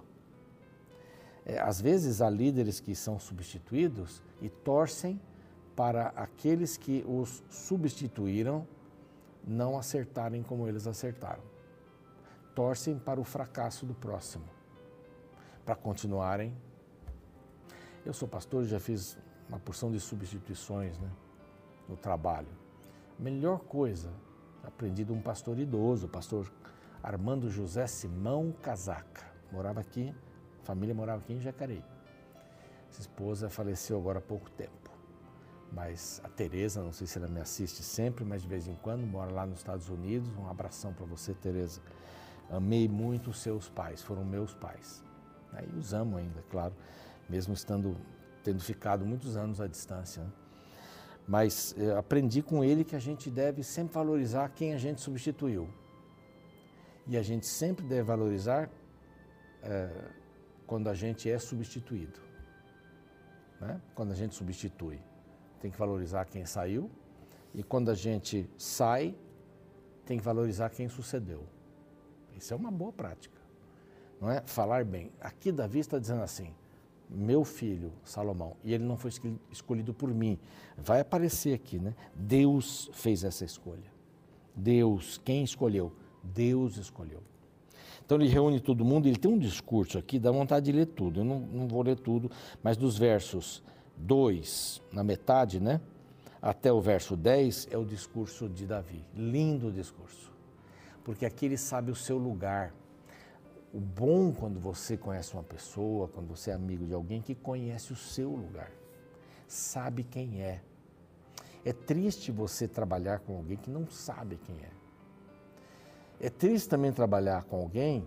É, 1.45 1.59
às 1.59 1.81
vezes 1.81 2.21
há 2.21 2.29
líderes 2.29 2.79
que 2.79 2.95
são 2.95 3.19
substituídos 3.19 4.23
e 4.41 4.47
torcem 4.47 5.19
para 5.75 6.13
aqueles 6.15 6.77
que 6.77 7.03
os 7.05 7.43
substituíram 7.49 8.65
não 9.45 9.77
acertarem 9.77 10.43
como 10.43 10.69
eles 10.69 10.87
acertaram. 10.87 11.43
Torcem 12.55 12.97
para 12.97 13.19
o 13.19 13.25
fracasso 13.25 13.85
do 13.85 13.93
próximo, 13.93 14.45
para 15.65 15.75
continuarem. 15.75 16.55
Eu 18.05 18.13
sou 18.13 18.25
pastor, 18.25 18.63
já 18.63 18.79
fiz 18.79 19.17
uma 19.49 19.59
porção 19.59 19.91
de 19.91 19.99
substituições, 19.99 20.97
né? 20.97 21.09
No 21.91 21.97
trabalho. 21.97 22.47
Melhor 23.19 23.59
coisa, 23.59 24.09
aprendi 24.63 25.03
de 25.03 25.11
um 25.11 25.21
pastor 25.21 25.59
idoso, 25.59 26.07
o 26.07 26.09
pastor 26.09 26.51
Armando 27.03 27.49
José 27.49 27.85
Simão 27.85 28.51
Casaca. 28.63 29.29
Morava 29.51 29.81
aqui, 29.81 30.15
a 30.61 30.65
família 30.65 30.95
morava 30.95 31.21
aqui 31.21 31.33
em 31.33 31.39
Jacareí. 31.39 31.83
Essa 32.89 33.01
esposa 33.01 33.49
faleceu 33.49 33.97
agora 33.97 34.19
há 34.19 34.21
pouco 34.21 34.49
tempo. 34.51 34.89
mas 35.73 36.19
a 36.23 36.27
Tereza, 36.27 36.83
não 36.83 36.91
sei 36.91 37.07
se 37.07 37.17
ela 37.17 37.29
me 37.29 37.39
assiste 37.39 37.81
sempre, 37.81 38.25
mas 38.25 38.41
de 38.41 38.47
vez 38.47 38.67
em 38.67 38.75
quando 38.75 39.05
mora 39.07 39.31
lá 39.31 39.45
nos 39.45 39.59
Estados 39.59 39.87
Unidos. 39.87 40.29
Um 40.37 40.49
abração 40.49 40.93
para 40.93 41.05
você, 41.05 41.33
Tereza. 41.33 41.81
Amei 42.49 42.89
muito 42.89 43.29
os 43.29 43.39
seus 43.39 43.69
pais, 43.69 44.01
foram 44.01 44.25
meus 44.25 44.53
pais. 44.53 45.01
E 45.73 45.77
os 45.77 45.93
amo 45.93 46.17
ainda, 46.17 46.43
claro, 46.49 46.73
mesmo 47.29 47.53
estando 47.53 47.95
tendo 48.43 48.59
ficado 48.61 49.05
muitos 49.05 49.37
anos 49.37 49.61
à 49.61 49.67
distância. 49.67 50.23
Né? 50.23 50.29
Mas 51.27 51.75
eh, 51.77 51.95
aprendi 51.95 52.41
com 52.41 52.63
ele 52.63 52.83
que 52.83 52.95
a 52.95 52.99
gente 52.99 53.29
deve 53.29 53.63
sempre 53.63 53.93
valorizar 53.93 54.49
quem 54.49 54.73
a 54.73 54.77
gente 54.77 55.01
substituiu. 55.01 55.69
E 57.07 57.17
a 57.17 57.21
gente 57.21 57.45
sempre 57.45 57.85
deve 57.85 58.03
valorizar 58.03 58.69
eh, 59.63 60.09
quando 60.65 60.89
a 60.89 60.93
gente 60.93 61.29
é 61.29 61.37
substituído. 61.39 62.19
Né? 63.59 63.79
Quando 63.93 64.11
a 64.11 64.15
gente 64.15 64.35
substitui 64.35 64.99
tem 65.61 65.69
que 65.69 65.77
valorizar 65.77 66.25
quem 66.25 66.43
saiu, 66.43 66.89
e 67.53 67.61
quando 67.61 67.91
a 67.91 67.93
gente 67.93 68.49
sai, 68.57 69.15
tem 70.05 70.17
que 70.17 70.23
valorizar 70.23 70.69
quem 70.71 70.89
sucedeu. 70.89 71.45
Isso 72.35 72.53
é 72.53 72.57
uma 72.57 72.71
boa 72.71 72.91
prática. 72.91 73.39
Não 74.19 74.29
é 74.29 74.41
falar 74.45 74.83
bem. 74.83 75.11
Aqui 75.19 75.51
Davi 75.51 75.79
está 75.79 75.99
dizendo 75.99 76.23
assim: 76.23 76.53
meu 77.11 77.43
filho 77.43 77.91
Salomão, 78.03 78.55
e 78.63 78.73
ele 78.73 78.83
não 78.83 78.95
foi 78.95 79.11
escolhido 79.51 79.93
por 79.93 80.13
mim. 80.13 80.39
Vai 80.77 81.01
aparecer 81.01 81.53
aqui, 81.53 81.77
né? 81.77 81.93
Deus 82.15 82.89
fez 82.93 83.23
essa 83.23 83.43
escolha. 83.43 83.91
Deus, 84.55 85.19
quem 85.23 85.43
escolheu? 85.43 85.91
Deus 86.23 86.77
escolheu. 86.77 87.21
Então 88.05 88.19
ele 88.19 88.29
reúne 88.29 88.59
todo 88.59 88.83
mundo, 88.83 89.07
ele 89.07 89.17
tem 89.17 89.31
um 89.31 89.37
discurso 89.37 89.97
aqui, 89.97 90.19
dá 90.19 90.31
vontade 90.31 90.65
de 90.65 90.71
ler 90.71 90.87
tudo. 90.87 91.21
Eu 91.21 91.25
não, 91.25 91.39
não 91.39 91.67
vou 91.67 91.81
ler 91.81 91.97
tudo, 91.97 92.31
mas 92.61 92.77
dos 92.77 92.97
versos 92.97 93.63
2, 93.97 94.81
na 94.91 95.03
metade, 95.03 95.59
né? 95.59 95.79
Até 96.41 96.73
o 96.73 96.81
verso 96.81 97.15
10 97.15 97.67
é 97.71 97.77
o 97.77 97.85
discurso 97.85 98.49
de 98.49 98.65
Davi. 98.65 99.05
Lindo 99.15 99.71
discurso. 99.71 100.31
Porque 101.03 101.25
aqui 101.25 101.45
ele 101.45 101.57
sabe 101.57 101.91
o 101.91 101.95
seu 101.95 102.17
lugar. 102.17 102.73
O 103.73 103.79
bom 103.79 104.33
quando 104.33 104.59
você 104.59 104.97
conhece 104.97 105.33
uma 105.33 105.43
pessoa, 105.43 106.07
quando 106.07 106.27
você 106.27 106.51
é 106.51 106.53
amigo 106.53 106.85
de 106.85 106.93
alguém 106.93 107.21
que 107.21 107.33
conhece 107.33 107.93
o 107.93 107.95
seu 107.95 108.29
lugar, 108.29 108.71
sabe 109.47 110.03
quem 110.03 110.41
é. 110.41 110.61
É 111.63 111.71
triste 111.71 112.31
você 112.31 112.67
trabalhar 112.67 113.19
com 113.19 113.37
alguém 113.37 113.55
que 113.55 113.69
não 113.69 113.87
sabe 113.87 114.37
quem 114.37 114.55
é. 114.57 114.71
É 116.19 116.29
triste 116.29 116.67
também 116.67 116.91
trabalhar 116.91 117.43
com 117.45 117.57
alguém 117.57 118.05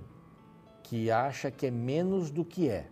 que 0.83 1.11
acha 1.11 1.50
que 1.50 1.66
é 1.66 1.71
menos 1.71 2.30
do 2.30 2.44
que 2.44 2.68
é. 2.68 2.87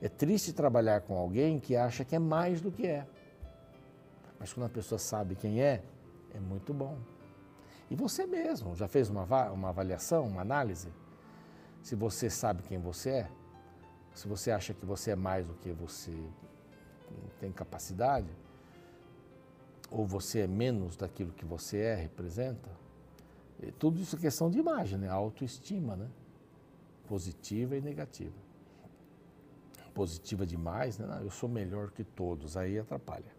É 0.00 0.08
triste 0.08 0.52
trabalhar 0.52 1.00
com 1.02 1.16
alguém 1.16 1.58
que 1.58 1.74
acha 1.74 2.04
que 2.04 2.14
é 2.14 2.18
mais 2.18 2.60
do 2.60 2.70
que 2.70 2.86
é. 2.86 3.06
Mas 4.38 4.52
quando 4.52 4.66
a 4.66 4.68
pessoa 4.68 4.98
sabe 4.98 5.36
quem 5.36 5.62
é, 5.62 5.82
é 6.34 6.40
muito 6.40 6.74
bom. 6.74 6.98
E 7.92 7.94
você 7.94 8.26
mesmo, 8.26 8.74
já 8.74 8.88
fez 8.88 9.10
uma, 9.10 9.24
uma 9.50 9.68
avaliação, 9.68 10.26
uma 10.26 10.40
análise? 10.40 10.88
Se 11.82 11.94
você 11.94 12.30
sabe 12.30 12.62
quem 12.62 12.78
você 12.78 13.10
é, 13.10 13.30
se 14.14 14.26
você 14.26 14.50
acha 14.50 14.72
que 14.72 14.86
você 14.86 15.10
é 15.10 15.16
mais 15.16 15.46
do 15.46 15.52
que 15.52 15.70
você 15.72 16.10
tem 17.38 17.52
capacidade, 17.52 18.30
ou 19.90 20.06
você 20.06 20.40
é 20.40 20.46
menos 20.46 20.96
daquilo 20.96 21.32
que 21.32 21.44
você 21.44 21.80
é, 21.80 21.94
representa, 21.94 22.70
tudo 23.78 24.00
isso 24.00 24.16
é 24.16 24.18
questão 24.18 24.50
de 24.50 24.58
imagem, 24.58 24.98
né? 24.98 25.10
autoestima, 25.10 25.94
né? 25.94 26.08
positiva 27.06 27.76
e 27.76 27.82
negativa 27.82 28.40
positiva 29.92 30.46
demais, 30.46 30.98
né? 30.98 31.20
eu 31.22 31.30
sou 31.30 31.46
melhor 31.46 31.90
que 31.90 32.02
todos, 32.02 32.56
aí 32.56 32.78
atrapalha. 32.78 33.30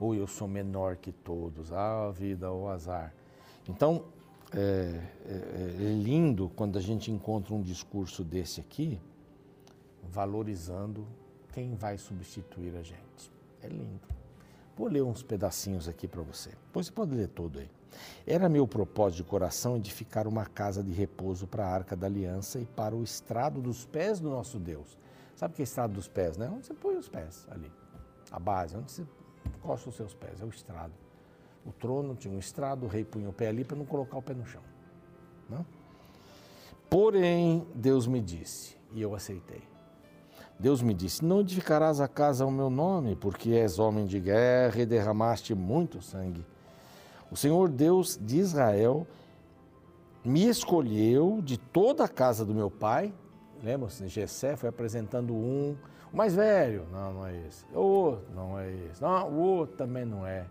Ou 0.00 0.14
eu 0.14 0.26
sou 0.26 0.48
menor 0.48 0.96
que 0.96 1.12
todos, 1.12 1.70
ah, 1.70 2.10
vida 2.10 2.50
ou 2.50 2.70
azar. 2.70 3.14
Então, 3.68 4.04
é, 4.52 5.00
é, 5.26 5.32
é 5.80 5.92
lindo 5.94 6.50
quando 6.54 6.78
a 6.78 6.80
gente 6.80 7.10
encontra 7.10 7.54
um 7.54 7.62
discurso 7.62 8.22
desse 8.22 8.60
aqui, 8.60 9.00
valorizando 10.02 11.06
quem 11.52 11.74
vai 11.74 11.98
substituir 11.98 12.76
a 12.76 12.82
gente. 12.82 13.32
É 13.62 13.68
lindo. 13.68 14.00
Vou 14.76 14.88
ler 14.88 15.02
uns 15.02 15.22
pedacinhos 15.22 15.88
aqui 15.88 16.08
para 16.08 16.22
você. 16.22 16.50
Depois 16.50 16.86
você 16.86 16.92
pode 16.92 17.14
ler 17.14 17.28
todo 17.28 17.58
aí. 17.58 17.70
Era 18.26 18.48
meu 18.48 18.66
propósito 18.66 19.22
de 19.22 19.30
coração 19.30 19.76
edificar 19.76 20.26
uma 20.26 20.44
casa 20.44 20.82
de 20.82 20.92
repouso 20.92 21.46
para 21.46 21.64
a 21.64 21.72
arca 21.72 21.94
da 21.94 22.08
aliança 22.08 22.58
e 22.58 22.66
para 22.66 22.94
o 22.94 23.04
estrado 23.04 23.60
dos 23.60 23.84
pés 23.84 24.18
do 24.18 24.28
nosso 24.28 24.58
Deus 24.58 24.98
Sabe 25.36 25.52
o 25.52 25.56
que 25.56 25.62
é 25.62 25.64
estrado 25.64 25.92
dos 25.92 26.08
pés, 26.08 26.36
né? 26.36 26.48
Onde 26.48 26.66
você 26.66 26.74
põe 26.74 26.96
os 26.96 27.08
pés 27.08 27.46
ali. 27.50 27.70
A 28.30 28.38
base, 28.38 28.76
onde 28.76 28.90
você 28.90 29.04
costa 29.60 29.88
os 29.88 29.96
seus 29.96 30.14
pés, 30.14 30.40
é 30.40 30.44
o 30.44 30.48
estrado. 30.48 30.92
O 31.66 31.72
trono 31.72 32.14
tinha 32.14 32.32
um 32.34 32.38
estrado, 32.38 32.84
o 32.84 32.88
rei 32.88 33.04
punha 33.04 33.28
o 33.28 33.32
pé 33.32 33.48
ali 33.48 33.64
para 33.64 33.76
não 33.76 33.84
colocar 33.84 34.18
o 34.18 34.22
pé 34.22 34.34
no 34.34 34.44
chão. 34.44 34.62
Não? 35.48 35.64
Porém, 36.90 37.66
Deus 37.74 38.06
me 38.06 38.20
disse, 38.20 38.76
e 38.92 39.00
eu 39.00 39.14
aceitei. 39.14 39.62
Deus 40.58 40.80
me 40.80 40.94
disse: 40.94 41.24
Não 41.24 41.40
edificarás 41.40 42.00
a 42.00 42.06
casa 42.06 42.44
ao 42.44 42.50
meu 42.50 42.70
nome, 42.70 43.16
porque 43.16 43.50
és 43.50 43.78
homem 43.78 44.06
de 44.06 44.20
guerra 44.20 44.80
e 44.80 44.86
derramaste 44.86 45.52
muito 45.54 46.00
sangue. 46.00 46.46
O 47.30 47.36
Senhor 47.36 47.68
Deus 47.68 48.16
de 48.20 48.38
Israel 48.38 49.04
me 50.24 50.46
escolheu 50.46 51.40
de 51.42 51.58
toda 51.58 52.04
a 52.04 52.08
casa 52.08 52.44
do 52.44 52.54
meu 52.54 52.70
pai 52.70 53.12
Lembra-se, 53.64 54.06
Gessé 54.08 54.56
foi 54.56 54.68
apresentando 54.68 55.34
um, 55.34 55.74
o 56.12 56.16
mais 56.16 56.34
velho, 56.34 56.86
não, 56.92 57.14
não 57.14 57.26
é 57.26 57.34
esse. 57.46 57.64
O 57.72 57.80
outro, 57.80 58.34
não 58.34 58.58
é 58.58 58.70
esse. 58.70 59.00
Não, 59.00 59.30
o 59.30 59.40
outro 59.40 59.74
também 59.74 60.04
não 60.04 60.26
é. 60.26 60.44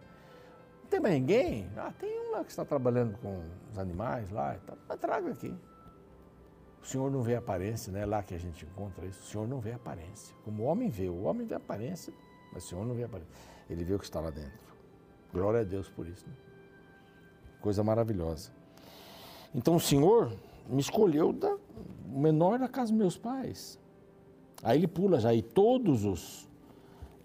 Tem 0.93 0.99
mais 0.99 1.15
ninguém? 1.15 1.67
Ah, 1.75 1.91
tem 1.99 2.19
um 2.19 2.33
lá 2.33 2.43
que 2.43 2.51
está 2.51 2.63
trabalhando 2.63 3.17
com 3.17 3.41
os 3.71 3.79
animais 3.79 4.29
lá. 4.29 4.55
Tá, 4.63 4.75
mas 4.87 4.99
traga 4.99 5.31
aqui. 5.31 5.51
O 6.83 6.85
Senhor 6.85 7.09
não 7.09 7.23
vê 7.23 7.35
aparência, 7.35 7.91
né? 7.91 8.05
Lá 8.05 8.21
que 8.21 8.35
a 8.35 8.37
gente 8.37 8.63
encontra 8.63 9.03
isso. 9.07 9.19
O 9.23 9.25
Senhor 9.25 9.47
não 9.47 9.59
vê 9.59 9.71
aparência. 9.71 10.35
Como 10.45 10.61
o 10.61 10.65
homem 10.67 10.89
vê, 10.89 11.09
o 11.09 11.23
homem 11.23 11.47
vê 11.47 11.55
aparência, 11.55 12.13
mas 12.51 12.65
o 12.65 12.67
Senhor 12.67 12.85
não 12.85 12.93
vê 12.93 13.05
aparência. 13.05 13.33
Ele 13.67 13.83
vê 13.83 13.95
o 13.95 13.97
que 13.97 14.05
está 14.05 14.19
lá 14.19 14.29
dentro. 14.29 14.53
Glória 15.33 15.61
a 15.61 15.63
Deus 15.63 15.89
por 15.89 16.05
isso. 16.07 16.27
Né? 16.27 16.33
Coisa 17.59 17.83
maravilhosa. 17.83 18.51
Então 19.55 19.77
o 19.77 19.79
Senhor 19.79 20.31
me 20.69 20.79
escolheu 20.79 21.33
da, 21.33 21.57
menor 22.05 22.59
da 22.59 22.67
casa 22.67 22.91
dos 22.91 22.99
meus 22.99 23.17
pais. 23.17 23.79
Aí 24.61 24.77
ele 24.77 24.87
pula 24.87 25.19
já, 25.19 25.33
e 25.33 25.41
todos 25.41 26.05
os, 26.05 26.47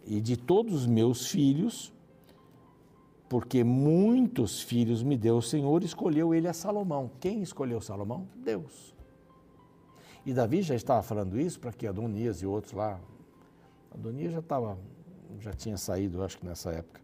e 0.06 0.22
de 0.22 0.38
todos 0.38 0.72
os 0.72 0.86
meus 0.86 1.26
filhos, 1.26 1.92
porque 3.28 3.62
muitos 3.62 4.62
filhos 4.62 5.02
me 5.02 5.16
deu 5.16 5.36
o 5.36 5.42
Senhor, 5.42 5.82
escolheu 5.82 6.34
ele 6.34 6.48
a 6.48 6.52
Salomão. 6.52 7.10
Quem 7.20 7.42
escolheu 7.42 7.80
Salomão? 7.80 8.26
Deus. 8.36 8.94
E 10.24 10.32
Davi 10.32 10.62
já 10.62 10.74
estava 10.74 11.02
falando 11.02 11.38
isso 11.38 11.60
para 11.60 11.72
que 11.72 11.86
Adonias 11.86 12.40
e 12.42 12.46
outros 12.46 12.72
lá. 12.72 12.98
Adonias 13.92 14.32
já 14.32 14.40
estava, 14.40 14.78
já 15.40 15.52
tinha 15.52 15.76
saído, 15.76 16.22
acho 16.22 16.38
que 16.38 16.46
nessa 16.46 16.70
época. 16.70 17.00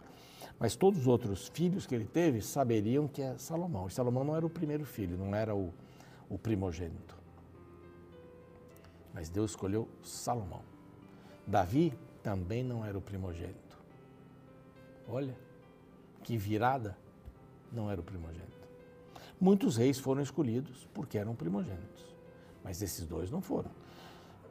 Mas 0.59 0.77
todos 0.77 1.01
os 1.01 1.07
outros 1.07 1.49
filhos 1.49 1.87
que 1.87 1.95
ele 1.95 2.05
teve 2.05 2.41
saberiam 2.41 3.07
que 3.07 3.21
é 3.21 3.37
Salomão. 3.37 3.87
E 3.87 3.91
Salomão 3.91 4.25
não 4.25 4.37
era 4.37 4.47
o 4.47 4.51
primeiro 4.51 4.85
filho, 4.85 5.19
não 5.19 5.35
era 5.35 5.55
o, 5.55 5.73
o 6.29 6.39
primogênito. 6.39 7.17
Mas 9.13 9.29
Deus 9.29 9.51
escolheu 9.51 9.89
Salomão. 10.03 10.63
Davi 11.47 11.93
também 12.23 12.65
não 12.65 12.85
era 12.85 12.97
o 12.97 13.01
primogênito. 13.01 13.79
Olha, 15.07 15.37
que 16.25 16.37
virada, 16.37 16.97
não 17.71 17.91
era 17.91 18.01
o 18.01 18.05
primogênito. 18.05 18.69
Muitos 19.41 19.77
reis 19.77 19.99
foram 19.99 20.23
escolhidos 20.23 20.89
porque 20.93 21.19
eram 21.19 21.35
primogênitos, 21.35 22.05
mas 22.65 22.83
esses 22.83 23.07
dois 23.07 23.31
não 23.31 23.41
foram. 23.41 23.71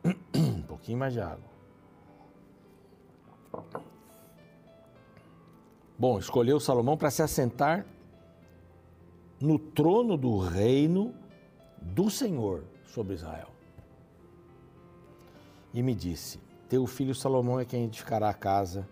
Um 0.35 0.61
pouquinho 0.63 0.97
mais 0.97 1.13
de 1.13 1.21
água. 1.21 1.45
Bom, 5.97 6.17
escolheu 6.17 6.59
Salomão 6.59 6.97
para 6.97 7.11
se 7.11 7.21
assentar 7.21 7.85
no 9.39 9.59
trono 9.59 10.17
do 10.17 10.39
reino 10.39 11.13
do 11.79 12.09
Senhor 12.09 12.63
sobre 12.85 13.13
Israel 13.13 13.53
e 15.73 15.81
me 15.81 15.93
disse: 15.93 16.39
Teu 16.69 16.85
filho 16.85 17.15
Salomão 17.15 17.59
é 17.59 17.65
quem 17.65 17.85
edificará 17.85 18.29
a 18.29 18.33
casa 18.33 18.87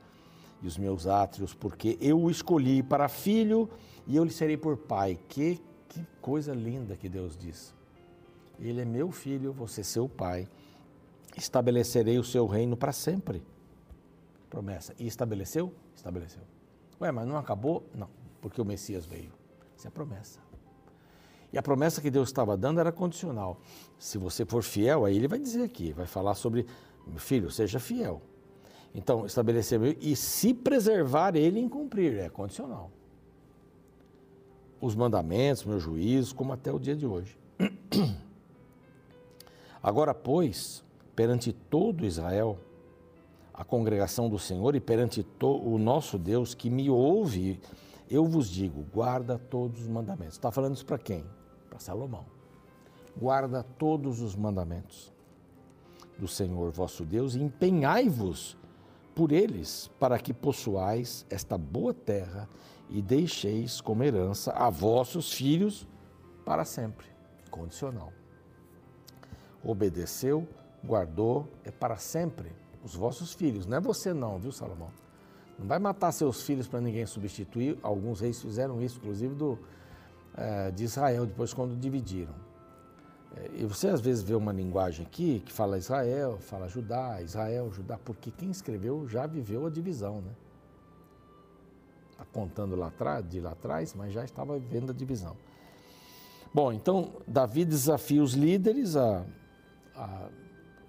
e 0.61 0.67
os 0.67 0.77
meus 0.77 1.07
átrios, 1.07 1.53
porque 1.53 1.97
eu 1.99 2.21
o 2.21 2.29
escolhi 2.29 2.83
para 2.83 3.09
filho 3.09 3.69
e 4.05 4.15
eu 4.15 4.23
lhe 4.23 4.31
serei 4.31 4.57
por 4.57 4.77
pai. 4.77 5.19
Que, 5.27 5.59
que 5.89 6.05
coisa 6.21 6.53
linda 6.53 6.95
que 6.95 7.09
Deus 7.09 7.35
diz. 7.35 7.73
Ele 8.59 8.81
é 8.81 8.85
meu 8.85 9.11
filho, 9.11 9.51
você 9.51 9.83
seu 9.83 10.07
pai. 10.07 10.47
Estabelecerei 11.35 12.19
o 12.19 12.23
seu 12.23 12.45
reino 12.45 12.77
para 12.77 12.91
sempre. 12.91 13.43
Promessa. 14.49 14.93
E 14.99 15.07
estabeleceu? 15.07 15.73
Estabeleceu. 15.95 16.43
Ué, 16.99 17.11
mas 17.11 17.27
não 17.27 17.37
acabou? 17.37 17.83
Não, 17.95 18.09
porque 18.41 18.61
o 18.61 18.65
Messias 18.65 19.05
veio. 19.05 19.31
Essa 19.75 19.87
é 19.87 19.91
promessa. 19.91 20.39
E 21.51 21.57
a 21.57 21.61
promessa 21.61 22.01
que 22.01 22.11
Deus 22.11 22.29
estava 22.29 22.55
dando 22.55 22.79
era 22.79 22.91
condicional. 22.91 23.59
Se 23.97 24.17
você 24.17 24.45
for 24.45 24.63
fiel, 24.63 25.05
aí 25.05 25.15
ele 25.15 25.27
vai 25.27 25.39
dizer 25.39 25.63
aqui, 25.63 25.91
vai 25.91 26.05
falar 26.05 26.35
sobre, 26.35 26.65
filho, 27.17 27.49
seja 27.49 27.79
fiel. 27.79 28.21
Então, 28.93 29.25
estabelecer 29.25 29.97
e 30.01 30.15
se 30.15 30.53
preservar 30.53 31.35
ele 31.35 31.59
em 31.59 31.69
cumprir, 31.69 32.17
é 32.17 32.29
condicional. 32.29 32.91
Os 34.81 34.95
mandamentos, 34.95 35.63
meu 35.63 35.79
juízo, 35.79 36.35
como 36.35 36.51
até 36.51 36.71
o 36.71 36.79
dia 36.79 36.95
de 36.95 37.05
hoje. 37.05 37.37
Agora, 39.81 40.13
pois, 40.13 40.83
perante 41.15 41.53
todo 41.53 42.05
Israel, 42.05 42.57
a 43.53 43.63
congregação 43.63 44.29
do 44.29 44.37
Senhor 44.37 44.75
e 44.75 44.79
perante 44.79 45.25
o 45.41 45.77
nosso 45.77 46.17
Deus 46.17 46.53
que 46.53 46.69
me 46.69 46.89
ouve, 46.89 47.59
eu 48.09 48.25
vos 48.25 48.49
digo: 48.49 48.85
guarda 48.93 49.37
todos 49.37 49.81
os 49.81 49.87
mandamentos. 49.87 50.35
Está 50.35 50.51
falando 50.51 50.75
isso 50.75 50.85
para 50.85 50.97
quem? 50.97 51.23
Para 51.69 51.79
Salomão. 51.79 52.25
Guarda 53.15 53.63
todos 53.77 54.21
os 54.21 54.35
mandamentos 54.35 55.13
do 56.17 56.27
Senhor 56.27 56.71
vosso 56.71 57.03
Deus 57.03 57.35
e 57.35 57.41
empenhai-vos 57.41 58.57
por 59.15 59.31
eles, 59.31 59.89
para 59.99 60.17
que 60.17 60.33
possuais 60.33 61.25
esta 61.29 61.57
boa 61.57 61.93
terra 61.93 62.47
e 62.89 63.01
deixeis 63.01 63.81
como 63.81 64.03
herança 64.03 64.51
a 64.51 64.69
vossos 64.69 65.31
filhos 65.33 65.87
para 66.45 66.65
sempre. 66.65 67.07
Condicional. 67.49 68.11
Obedeceu, 69.63 70.47
guardou, 70.83 71.47
é 71.63 71.71
para 71.71 71.97
sempre 71.97 72.51
os 72.83 72.95
vossos 72.95 73.33
filhos. 73.33 73.65
Não 73.65 73.77
é 73.77 73.79
você 73.79 74.13
não, 74.13 74.39
viu, 74.39 74.51
Salomão? 74.51 74.89
Não 75.57 75.67
vai 75.67 75.77
matar 75.77 76.11
seus 76.11 76.41
filhos 76.41 76.67
para 76.67 76.81
ninguém 76.81 77.05
substituir. 77.05 77.77
Alguns 77.83 78.19
reis 78.19 78.41
fizeram 78.41 78.81
isso, 78.81 78.97
inclusive 78.97 79.35
do, 79.35 79.59
é, 80.35 80.71
de 80.71 80.83
Israel, 80.83 81.25
depois 81.25 81.53
quando 81.53 81.79
dividiram. 81.79 82.33
É, 83.37 83.49
e 83.53 83.65
você 83.65 83.87
às 83.87 84.01
vezes 84.01 84.23
vê 84.23 84.35
uma 84.35 84.51
linguagem 84.51 85.05
aqui 85.05 85.41
que 85.45 85.51
fala 85.51 85.77
Israel, 85.77 86.37
fala 86.39 86.67
Judá, 86.67 87.21
Israel, 87.21 87.71
Judá, 87.71 87.97
porque 88.03 88.31
quem 88.31 88.51
escreveu 88.51 89.07
já 89.07 89.25
viveu 89.25 89.65
a 89.65 89.69
divisão, 89.69 90.21
né? 90.21 90.31
Está 92.11 92.25
contando 92.25 92.75
lá 92.75 92.87
atrás, 92.87 93.27
de 93.27 93.39
lá 93.39 93.51
atrás, 93.51 93.93
mas 93.93 94.13
já 94.13 94.23
estava 94.23 94.57
vivendo 94.59 94.91
a 94.91 94.93
divisão. 94.93 95.35
Bom, 96.53 96.73
então 96.73 97.13
Davi 97.25 97.63
desafia 97.63 98.21
os 98.21 98.33
líderes 98.33 98.97
a, 98.97 99.25
a, 99.95 100.29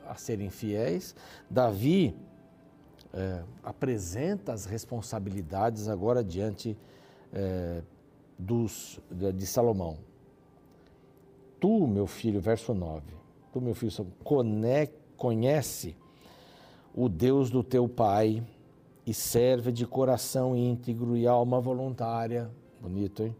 a 0.09 0.15
serem 0.17 0.51
fiéis. 0.51 1.15
Davi 1.49 2.17
é, 3.13 3.45
apresenta 3.63 4.53
as 4.53 4.65
responsabilidades 4.65 5.87
agora 5.87 6.25
diante 6.25 6.77
é, 7.33 7.83
dos, 8.39 9.01
de 9.11 9.47
Salomão. 9.47 9.99
Tu, 11.63 11.87
meu 11.87 12.09
filho, 12.09 12.41
verso 12.41 12.75
9, 12.75 13.05
tu, 13.53 13.61
meu 13.61 13.73
filho, 13.73 13.93
conhece 15.17 15.95
o 16.93 17.09
Deus 17.09 17.51
do 17.51 17.63
teu 17.63 17.89
pai 17.89 18.45
e 19.07 19.15
serve 19.15 19.71
de 19.71 19.87
coração 19.87 20.57
íntegro 20.57 21.17
e 21.17 21.25
alma 21.25 21.61
voluntária. 21.61 22.51
Bonito, 22.81 23.23
hein? 23.23 23.37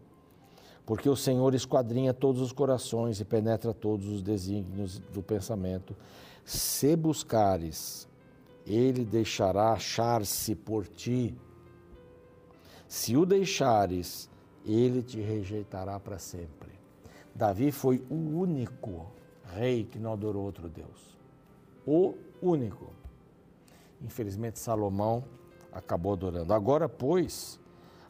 Porque 0.85 1.09
o 1.09 1.17
Senhor 1.17 1.53
esquadrinha 1.53 2.13
todos 2.13 2.39
os 2.39 2.53
corações 2.53 3.19
e 3.19 3.25
penetra 3.25 3.73
todos 3.73 4.07
os 4.07 4.21
desígnios 4.21 4.99
do 4.99 5.21
pensamento. 5.21 5.93
Se 6.45 6.95
buscares, 6.95 8.07
ele 8.65 9.03
deixará 9.03 9.73
achar-se 9.73 10.55
por 10.55 10.87
ti. 10.87 11.35
Se 12.87 13.17
o 13.17 13.25
deixares, 13.25 14.29
ele 14.65 15.03
te 15.03 15.19
rejeitará 15.19 15.99
para 15.99 16.17
sempre. 16.17 16.72
Davi 17.35 17.71
foi 17.71 18.03
o 18.09 18.15
único 18.15 19.07
rei 19.55 19.85
que 19.85 19.97
não 19.97 20.13
adorou 20.13 20.43
outro 20.43 20.69
Deus. 20.69 21.17
O 21.85 22.15
único. 22.41 22.93
Infelizmente, 24.01 24.59
Salomão 24.59 25.23
acabou 25.71 26.13
adorando. 26.13 26.53
Agora, 26.53 26.87
pois, 26.87 27.59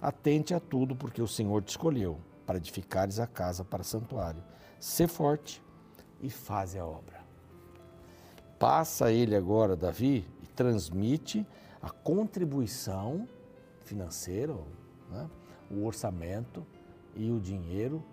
atente 0.01 0.53
a 0.53 0.59
tudo, 0.59 0.95
porque 0.95 1.21
o 1.21 1.27
Senhor 1.27 1.61
te 1.61 1.69
escolheu 1.69 2.17
para 2.45 2.57
edificares 2.57 3.19
a 3.19 3.27
casa 3.27 3.63
para 3.63 3.83
santuário. 3.83 4.43
Sê 4.79 5.07
forte 5.07 5.63
e 6.21 6.29
faze 6.29 6.77
a 6.77 6.85
obra. 6.85 7.21
Passa 8.59 9.11
ele 9.11 9.35
agora, 9.35 9.75
Davi, 9.75 10.27
e 10.41 10.47
transmite 10.47 11.45
a 11.81 11.89
contribuição 11.89 13.27
financeira, 13.81 14.55
né? 15.09 15.29
o 15.69 15.85
orçamento 15.85 16.65
e 17.15 17.31
o 17.31 17.39
dinheiro 17.39 18.03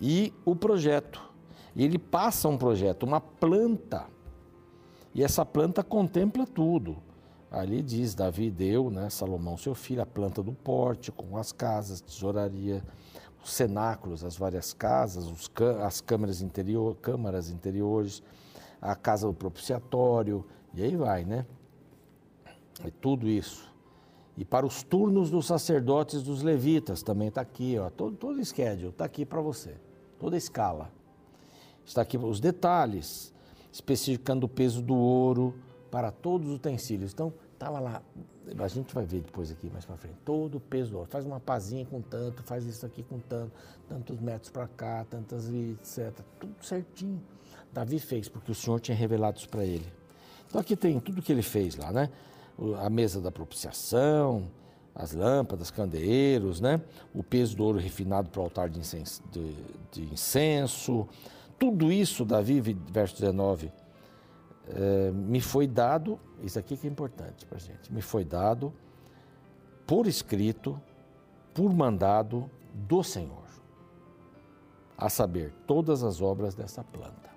e 0.00 0.32
o 0.44 0.56
projeto. 0.56 1.30
Ele 1.76 1.98
passa 1.98 2.48
um 2.48 2.56
projeto, 2.56 3.04
uma 3.04 3.20
planta. 3.20 4.06
E 5.14 5.22
essa 5.22 5.44
planta 5.44 5.82
contempla 5.82 6.46
tudo. 6.46 6.96
Ali 7.50 7.82
diz, 7.82 8.14
Davi 8.14 8.50
deu, 8.50 8.90
né, 8.90 9.10
Salomão, 9.10 9.56
seu 9.56 9.74
filho, 9.74 10.02
a 10.02 10.06
planta 10.06 10.42
do 10.42 10.52
porte, 10.52 11.10
com 11.10 11.36
as 11.36 11.50
casas, 11.50 12.00
tesouraria, 12.00 12.82
os 13.42 13.52
cenáculos, 13.52 14.24
as 14.24 14.36
várias 14.36 14.72
casas, 14.72 15.26
os, 15.26 15.50
as 15.82 16.00
câmaras, 16.00 16.42
interior, 16.42 16.96
câmaras 16.96 17.50
interiores, 17.50 18.22
a 18.80 18.94
casa 18.94 19.26
do 19.26 19.34
propiciatório, 19.34 20.44
e 20.72 20.82
aí 20.82 20.94
vai, 20.94 21.24
né? 21.24 21.44
E 22.84 22.90
tudo 22.90 23.28
isso. 23.28 23.68
E 24.36 24.44
para 24.44 24.64
os 24.64 24.84
turnos 24.84 25.28
dos 25.28 25.46
sacerdotes 25.46 26.22
dos 26.22 26.42
levitas, 26.42 27.02
também 27.02 27.28
está 27.28 27.40
aqui, 27.40 27.76
ó, 27.78 27.90
todo, 27.90 28.16
todo 28.16 28.38
o 28.38 28.44
schedule 28.44 28.90
está 28.90 29.04
aqui 29.04 29.26
para 29.26 29.40
você 29.40 29.74
toda 30.20 30.36
a 30.36 30.38
escala. 30.38 30.92
Está 31.84 32.02
aqui 32.02 32.16
os 32.16 32.38
detalhes, 32.38 33.34
especificando 33.72 34.46
o 34.46 34.48
peso 34.48 34.82
do 34.82 34.94
ouro 34.94 35.54
para 35.90 36.12
todos 36.12 36.46
os 36.46 36.54
utensílios. 36.54 37.12
Então, 37.12 37.32
estava 37.52 37.80
lá, 37.80 38.02
a 38.56 38.68
gente 38.68 38.94
vai 38.94 39.04
ver 39.04 39.22
depois 39.22 39.50
aqui 39.50 39.68
mais 39.70 39.84
para 39.84 39.96
frente, 39.96 40.16
todo 40.24 40.56
o 40.56 40.60
peso 40.60 40.92
do 40.92 40.98
ouro. 40.98 41.10
Faz 41.10 41.24
uma 41.24 41.40
pazinha 41.40 41.84
com 41.86 42.00
tanto, 42.00 42.42
faz 42.42 42.64
isso 42.64 42.86
aqui 42.86 43.02
com 43.02 43.18
tanto, 43.18 43.52
tantos 43.88 44.20
metros 44.20 44.50
para 44.50 44.68
cá, 44.68 45.04
tantas, 45.08 45.48
etc. 45.48 46.12
Tudo 46.38 46.54
certinho. 46.62 47.20
Davi 47.72 47.98
fez, 47.98 48.28
porque 48.28 48.52
o 48.52 48.54
Senhor 48.54 48.78
tinha 48.78 48.96
revelado 48.96 49.38
isso 49.38 49.48
para 49.48 49.64
ele. 49.64 49.90
Então 50.46 50.60
aqui 50.60 50.76
tem 50.76 50.98
tudo 51.00 51.22
que 51.22 51.32
ele 51.32 51.42
fez 51.42 51.76
lá, 51.76 51.92
né? 51.92 52.10
A 52.78 52.90
mesa 52.90 53.20
da 53.20 53.32
propiciação, 53.32 54.48
as 55.00 55.12
lâmpadas, 55.12 55.70
candeeiros, 55.70 56.60
né? 56.60 56.80
o 57.14 57.22
peso 57.22 57.56
do 57.56 57.64
ouro 57.64 57.78
refinado 57.78 58.28
para 58.28 58.40
o 58.40 58.44
altar 58.44 58.68
de 58.68 58.78
incenso, 58.78 59.22
de, 59.32 59.54
de 59.90 60.12
incenso. 60.12 61.08
Tudo 61.58 61.90
isso, 61.90 62.24
Davi, 62.24 62.60
verso 62.60 63.14
19, 63.14 63.72
é, 64.68 65.10
me 65.10 65.40
foi 65.40 65.66
dado, 65.66 66.20
isso 66.42 66.58
aqui 66.58 66.76
que 66.76 66.86
é 66.86 66.90
importante 66.90 67.46
para 67.46 67.56
a 67.56 67.60
gente, 67.60 67.92
me 67.92 68.02
foi 68.02 68.24
dado 68.24 68.72
por 69.86 70.06
escrito, 70.06 70.80
por 71.54 71.72
mandado 71.72 72.48
do 72.74 73.02
Senhor, 73.02 73.48
a 74.96 75.08
saber, 75.08 75.52
todas 75.66 76.04
as 76.04 76.20
obras 76.20 76.54
dessa 76.54 76.84
planta. 76.84 77.30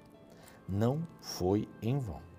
Não 0.67 1.07
foi 1.21 1.67
em 1.81 1.97
vão 1.97 2.32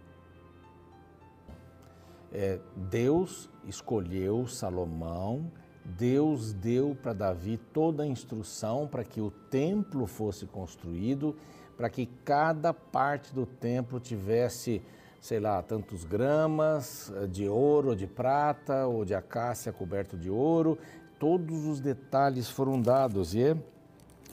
é, 2.35 2.59
Deus 2.75 3.49
escolheu 3.64 4.49
Salomão, 4.49 5.53
Deus 5.85 6.53
deu 6.53 6.97
para 7.01 7.12
Davi 7.12 7.59
toda 7.73 8.03
a 8.03 8.07
instrução 8.07 8.88
para 8.88 9.05
que 9.05 9.20
o 9.20 9.31
templo 9.31 10.05
fosse 10.07 10.44
construído, 10.44 11.37
para 11.77 11.88
que 11.88 12.07
cada 12.25 12.75
parte 12.75 13.33
do 13.33 13.47
templo 13.47 14.01
tivesse, 14.01 14.83
sei 15.20 15.38
lá, 15.38 15.62
tantos 15.62 16.05
gramas 16.05 17.12
eh, 17.14 17.27
de 17.29 17.49
ouro, 17.49 17.90
ou 17.90 17.94
de 17.94 18.07
prata 18.07 18.87
ou 18.87 19.05
de 19.05 19.14
acácia 19.14 19.73
coberto 19.73 20.16
de 20.16 20.29
ouro. 20.29 20.77
Todos 21.20 21.66
os 21.66 21.79
detalhes 21.79 22.49
foram 22.49 22.81
dados 22.81 23.35
e 23.35 23.42
é, 23.42 23.57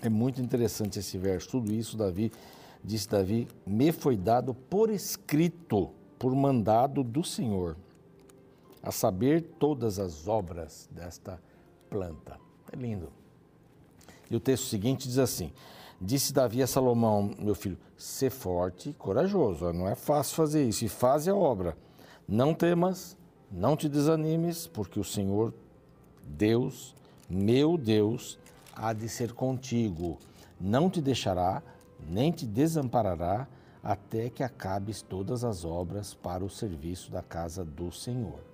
é 0.02 0.10
muito 0.10 0.42
interessante 0.42 0.98
esse 0.98 1.18
verso. 1.20 1.50
Tudo 1.50 1.72
isso, 1.72 1.98
Davi, 1.98 2.32
disse 2.84 3.08
Davi, 3.08 3.48
me 3.66 3.92
foi 3.92 4.18
dado 4.18 4.56
por 4.56 4.90
escrito, 4.90 5.92
por 6.18 6.34
mandado 6.34 7.04
do 7.04 7.24
Senhor 7.24 7.76
a 8.82 8.92
saber 8.92 9.42
todas 9.60 10.00
as 10.00 10.28
obras 10.28 10.90
desta 10.92 11.42
planta. 11.90 12.40
É 12.72 12.76
lindo. 12.76 13.12
E 14.30 14.36
o 14.36 14.40
texto 14.40 14.66
seguinte 14.66 15.08
diz 15.08 15.18
assim: 15.18 15.52
Disse 16.00 16.34
Davi 16.34 16.64
a 16.64 16.68
Salomão, 16.68 17.36
meu 17.38 17.54
filho, 17.54 17.78
sê 17.98 18.30
forte 18.30 18.90
e 18.90 18.94
corajoso. 18.94 19.72
Não 19.72 19.88
é 19.88 19.94
fácil 19.94 20.36
fazer 20.36 20.64
isso. 20.64 20.86
E 20.86 20.90
faz 20.90 21.28
a 21.28 21.36
obra. 21.36 21.78
Não 22.28 22.54
temas, 22.54 23.18
não 23.52 23.76
te 23.76 23.90
desanimes, 23.90 24.66
porque 24.66 25.00
o 25.00 25.04
Senhor, 25.04 25.54
Deus, 26.24 26.96
meu 27.30 27.78
Deus, 27.78 28.40
há 28.74 28.94
de 28.94 29.08
ser 29.10 29.34
contigo. 29.34 30.18
Não 30.60 30.90
te 30.90 31.02
deixará, 31.02 31.62
nem 32.00 32.32
te 32.32 32.46
desamparará, 32.46 33.48
até 33.84 34.30
que 34.30 34.44
acabes 34.44 35.02
todas 35.02 35.44
as 35.44 35.66
obras 35.66 36.14
para 36.14 36.44
o 36.44 36.50
serviço 36.50 37.12
da 37.12 37.22
casa 37.22 37.66
do 37.66 37.92
Senhor. 37.92 38.51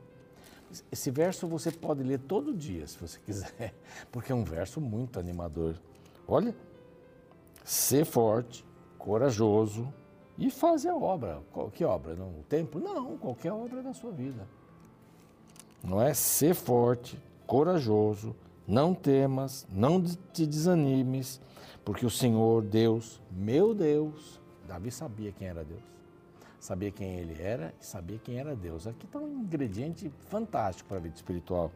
Esse 0.91 1.09
verso 1.11 1.47
você 1.47 1.71
pode 1.71 2.03
ler 2.03 2.19
todo 2.19 2.53
dia, 2.53 2.85
se 2.87 2.97
você 2.97 3.19
quiser, 3.19 3.73
porque 4.11 4.31
é 4.31 4.35
um 4.35 4.43
verso 4.43 4.81
muito 4.81 5.19
animador. 5.19 5.75
Olha, 6.27 6.55
ser 7.63 8.05
forte, 8.05 8.65
corajoso 8.97 9.91
e 10.37 10.49
fazer 10.51 10.89
a 10.89 10.95
obra. 10.95 11.41
Que 11.73 11.83
obra? 11.85 12.15
Não, 12.15 12.43
o? 12.49 12.79
Não, 12.79 13.17
qualquer 13.17 13.51
obra 13.51 13.81
da 13.81 13.93
sua 13.93 14.11
vida. 14.11 14.47
Não 15.83 16.01
é? 16.01 16.13
Ser 16.13 16.53
forte, 16.53 17.17
corajoso, 17.45 18.35
não 18.67 18.93
temas, 18.93 19.65
não 19.71 20.03
te 20.03 20.45
desanimes, 20.45 21.39
porque 21.85 22.05
o 22.05 22.09
Senhor 22.09 22.61
Deus, 22.63 23.21
meu 23.31 23.73
Deus, 23.73 24.41
Davi 24.67 24.91
sabia 24.91 25.31
quem 25.31 25.47
era 25.47 25.63
Deus. 25.63 25.96
Sabia 26.67 26.91
quem 26.91 27.15
ele 27.15 27.41
era 27.41 27.73
e 27.81 27.85
sabia 27.85 28.19
quem 28.19 28.39
era 28.39 28.53
Deus. 28.53 28.87
Aqui 28.87 29.05
está 29.05 29.19
um 29.19 29.39
ingrediente 29.39 30.11
fantástico 30.27 30.89
para 30.89 30.97
a 30.97 30.99
vida 30.99 31.15
espiritual. 31.15 31.71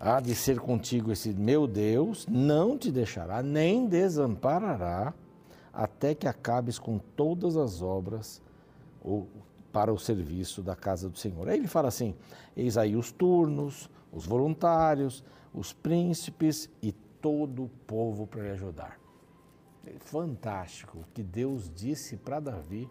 Há 0.00 0.20
de 0.20 0.34
ser 0.34 0.58
contigo 0.58 1.12
esse 1.12 1.34
meu 1.34 1.66
Deus, 1.66 2.26
não 2.26 2.78
te 2.78 2.90
deixará, 2.90 3.42
nem 3.42 3.86
desamparará, 3.86 5.12
até 5.70 6.14
que 6.14 6.26
acabes 6.26 6.78
com 6.78 6.98
todas 6.98 7.58
as 7.58 7.82
obras 7.82 8.40
ou 9.02 9.28
para 9.70 9.92
o 9.92 9.98
serviço 9.98 10.62
da 10.62 10.74
casa 10.74 11.10
do 11.10 11.18
Senhor. 11.18 11.46
Aí 11.46 11.58
ele 11.58 11.68
fala 11.68 11.88
assim: 11.88 12.14
eis 12.56 12.78
aí 12.78 12.96
os 12.96 13.12
turnos, 13.12 13.90
os 14.10 14.24
voluntários, 14.24 15.22
os 15.52 15.74
príncipes 15.74 16.70
e 16.80 16.90
todo 17.20 17.64
o 17.64 17.70
povo 17.86 18.26
para 18.26 18.44
lhe 18.44 18.50
ajudar. 18.52 18.98
É 19.84 19.92
fantástico 19.98 21.00
o 21.00 21.04
que 21.12 21.22
Deus 21.22 21.70
disse 21.70 22.16
para 22.16 22.40
Davi 22.40 22.88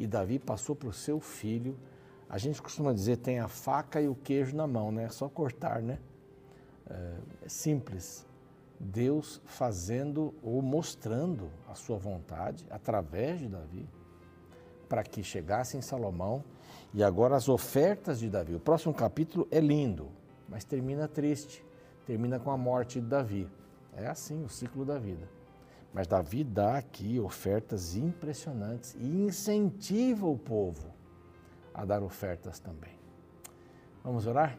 e 0.00 0.06
Davi 0.06 0.38
passou 0.38 0.74
para 0.74 0.88
o 0.88 0.92
seu 0.92 1.20
filho. 1.20 1.78
A 2.26 2.38
gente 2.38 2.60
costuma 2.62 2.94
dizer 2.94 3.18
tem 3.18 3.38
a 3.38 3.46
faca 3.46 4.00
e 4.00 4.08
o 4.08 4.14
queijo 4.14 4.56
na 4.56 4.66
mão, 4.66 4.90
né? 4.90 5.04
É 5.04 5.08
só 5.10 5.28
cortar, 5.28 5.82
né? 5.82 5.98
É, 6.88 7.16
é 7.44 7.48
simples. 7.48 8.26
Deus 8.80 9.42
fazendo 9.44 10.34
ou 10.42 10.62
mostrando 10.62 11.50
a 11.68 11.74
sua 11.74 11.98
vontade 11.98 12.66
através 12.70 13.40
de 13.40 13.46
Davi 13.46 13.86
para 14.88 15.04
que 15.04 15.22
chegasse 15.22 15.76
em 15.76 15.82
Salomão 15.82 16.42
e 16.94 17.04
agora 17.04 17.36
as 17.36 17.46
ofertas 17.46 18.18
de 18.18 18.30
Davi. 18.30 18.54
O 18.54 18.60
próximo 18.60 18.94
capítulo 18.94 19.46
é 19.50 19.60
lindo, 19.60 20.08
mas 20.48 20.64
termina 20.64 21.06
triste, 21.06 21.62
termina 22.06 22.40
com 22.40 22.50
a 22.50 22.56
morte 22.56 23.02
de 23.02 23.06
Davi. 23.06 23.46
É 23.94 24.06
assim 24.06 24.42
o 24.42 24.48
ciclo 24.48 24.82
da 24.82 24.98
vida. 24.98 25.28
Mas 25.92 26.06
Davi 26.06 26.44
dá 26.44 26.78
aqui 26.78 27.18
ofertas 27.18 27.96
impressionantes 27.96 28.94
e 28.94 29.04
incentiva 29.04 30.26
o 30.26 30.38
povo 30.38 30.94
a 31.74 31.84
dar 31.84 32.02
ofertas 32.02 32.60
também. 32.60 32.98
Vamos 34.04 34.26
orar? 34.26 34.58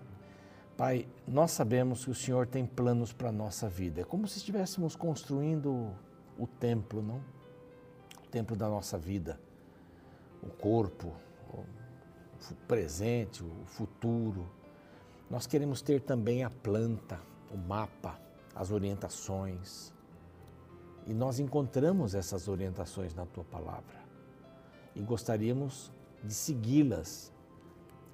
Pai, 0.75 1.07
nós 1.27 1.51
sabemos 1.51 2.05
que 2.05 2.11
o 2.11 2.15
Senhor 2.15 2.47
tem 2.47 2.65
planos 2.65 3.13
para 3.13 3.29
a 3.29 3.31
nossa 3.31 3.69
vida. 3.69 4.01
É 4.01 4.03
como 4.03 4.27
se 4.27 4.39
estivéssemos 4.39 4.95
construindo 4.95 5.93
o 6.37 6.47
templo, 6.47 7.01
não? 7.01 7.21
O 8.23 8.27
templo 8.29 8.55
da 8.55 8.67
nossa 8.67 8.97
vida. 8.97 9.39
O 10.41 10.49
corpo, 10.49 11.13
o 11.53 11.63
presente, 12.67 13.43
o 13.43 13.65
futuro. 13.65 14.49
Nós 15.29 15.45
queremos 15.45 15.81
ter 15.81 16.01
também 16.01 16.43
a 16.43 16.49
planta, 16.49 17.19
o 17.51 17.57
mapa, 17.57 18.19
as 18.55 18.71
orientações, 18.71 19.93
e 21.07 21.13
nós 21.13 21.39
encontramos 21.39 22.15
essas 22.15 22.47
orientações 22.47 23.13
na 23.13 23.25
tua 23.25 23.43
palavra 23.43 24.01
e 24.95 25.01
gostaríamos 25.01 25.91
de 26.23 26.33
segui-las. 26.33 27.31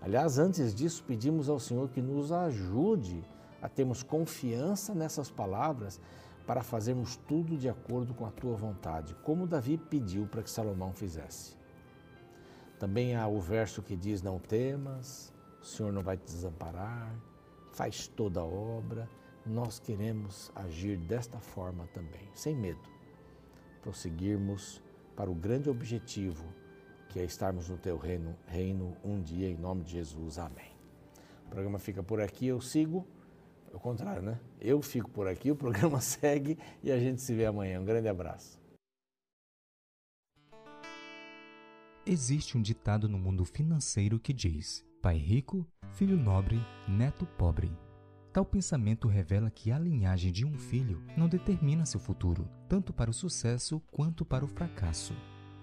Aliás, 0.01 0.37
antes 0.37 0.73
disso, 0.73 1.03
pedimos 1.05 1.49
ao 1.49 1.59
Senhor 1.59 1.89
que 1.89 2.01
nos 2.01 2.31
ajude 2.31 3.23
a 3.61 3.67
termos 3.67 4.03
confiança 4.03 4.93
nessas 4.93 5.29
palavras 5.29 5.99
para 6.45 6.63
fazermos 6.63 7.17
tudo 7.27 7.57
de 7.57 7.67
acordo 7.67 8.13
com 8.13 8.25
a 8.25 8.31
tua 8.31 8.55
vontade, 8.55 9.15
como 9.23 9.47
Davi 9.47 9.77
pediu 9.77 10.27
para 10.27 10.43
que 10.43 10.49
Salomão 10.49 10.93
fizesse. 10.93 11.57
Também 12.79 13.15
há 13.15 13.27
o 13.27 13.39
verso 13.39 13.81
que 13.81 13.97
diz: 13.97 14.21
Não 14.21 14.39
temas, 14.39 15.33
o 15.61 15.65
Senhor 15.65 15.91
não 15.91 16.03
vai 16.03 16.15
te 16.15 16.25
desamparar, 16.25 17.13
faz 17.73 18.07
toda 18.07 18.39
a 18.39 18.45
obra 18.45 19.09
nós 19.47 19.79
queremos 19.79 20.51
agir 20.55 20.97
desta 20.97 21.39
forma 21.39 21.87
também, 21.93 22.27
sem 22.33 22.55
medo, 22.55 22.89
prosseguirmos 23.81 24.81
para 25.15 25.31
o 25.31 25.35
grande 25.35 25.69
objetivo 25.69 26.45
que 27.09 27.19
é 27.19 27.23
estarmos 27.23 27.69
no 27.69 27.77
teu 27.77 27.97
reino, 27.97 28.35
reino 28.45 28.95
um 29.03 29.21
dia, 29.21 29.49
em 29.49 29.57
nome 29.57 29.83
de 29.83 29.91
Jesus. 29.91 30.37
Amém. 30.37 30.71
O 31.45 31.49
programa 31.49 31.79
fica 31.79 32.03
por 32.03 32.21
aqui, 32.21 32.47
eu 32.47 32.59
sigo. 32.61 33.07
É 33.71 33.75
o 33.75 33.79
contrário, 33.79 34.21
né? 34.21 34.39
Eu 34.59 34.81
fico 34.81 35.09
por 35.09 35.27
aqui, 35.27 35.49
o 35.51 35.55
programa 35.55 36.01
segue 36.01 36.57
e 36.83 36.91
a 36.91 36.99
gente 36.99 37.21
se 37.21 37.33
vê 37.33 37.45
amanhã. 37.45 37.79
Um 37.79 37.85
grande 37.85 38.07
abraço. 38.07 38.59
Existe 42.05 42.57
um 42.57 42.61
ditado 42.61 43.09
no 43.09 43.17
mundo 43.17 43.43
financeiro 43.43 44.19
que 44.19 44.31
diz: 44.31 44.85
pai 45.01 45.17
rico, 45.17 45.65
filho 45.93 46.17
nobre, 46.17 46.59
neto 46.87 47.25
pobre. 47.37 47.71
Tal 48.37 48.45
pensamento 48.45 49.07
revela 49.07 49.49
que 49.49 49.71
a 49.71 49.79
linhagem 49.79 50.31
de 50.31 50.45
um 50.45 50.55
filho 50.59 51.01
não 51.17 51.27
determina 51.27 51.87
seu 51.87 51.99
futuro, 51.99 52.47
tanto 52.69 52.93
para 52.93 53.09
o 53.09 53.13
sucesso 53.13 53.81
quanto 53.89 54.23
para 54.23 54.45
o 54.45 54.47
fracasso. 54.47 55.15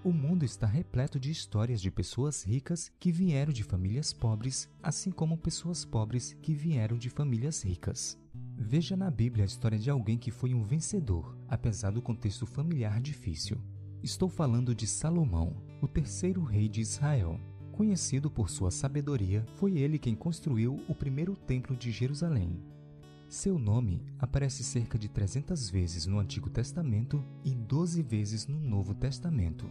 O 0.02 0.10
mundo 0.10 0.44
está 0.44 0.66
repleto 0.66 1.20
de 1.20 1.30
histórias 1.30 1.80
de 1.80 1.88
pessoas 1.88 2.42
ricas 2.42 2.90
que 2.98 3.12
vieram 3.12 3.52
de 3.52 3.62
famílias 3.62 4.12
pobres, 4.12 4.68
assim 4.82 5.12
como 5.12 5.38
pessoas 5.38 5.84
pobres 5.84 6.36
que 6.42 6.52
vieram 6.52 6.98
de 6.98 7.08
famílias 7.08 7.62
ricas. 7.62 8.18
Veja 8.58 8.96
na 8.96 9.08
Bíblia 9.08 9.44
a 9.44 9.46
história 9.46 9.78
de 9.78 9.88
alguém 9.88 10.18
que 10.18 10.32
foi 10.32 10.52
um 10.52 10.64
vencedor, 10.64 11.38
apesar 11.46 11.92
do 11.92 12.02
contexto 12.02 12.44
familiar 12.44 13.00
difícil. 13.00 13.56
Estou 14.02 14.28
falando 14.28 14.74
de 14.74 14.88
Salomão, 14.88 15.62
o 15.80 15.86
terceiro 15.86 16.42
rei 16.42 16.68
de 16.68 16.80
Israel. 16.80 17.38
Conhecido 17.74 18.30
por 18.30 18.48
sua 18.50 18.70
sabedoria, 18.70 19.44
foi 19.56 19.78
ele 19.78 19.98
quem 19.98 20.14
construiu 20.14 20.80
o 20.88 20.94
primeiro 20.94 21.34
templo 21.34 21.74
de 21.74 21.90
Jerusalém. 21.90 22.62
Seu 23.28 23.58
nome 23.58 24.00
aparece 24.16 24.62
cerca 24.62 24.96
de 24.96 25.08
300 25.08 25.70
vezes 25.70 26.06
no 26.06 26.20
Antigo 26.20 26.48
Testamento 26.48 27.20
e 27.44 27.52
12 27.52 28.00
vezes 28.00 28.46
no 28.46 28.60
Novo 28.60 28.94
Testamento. 28.94 29.68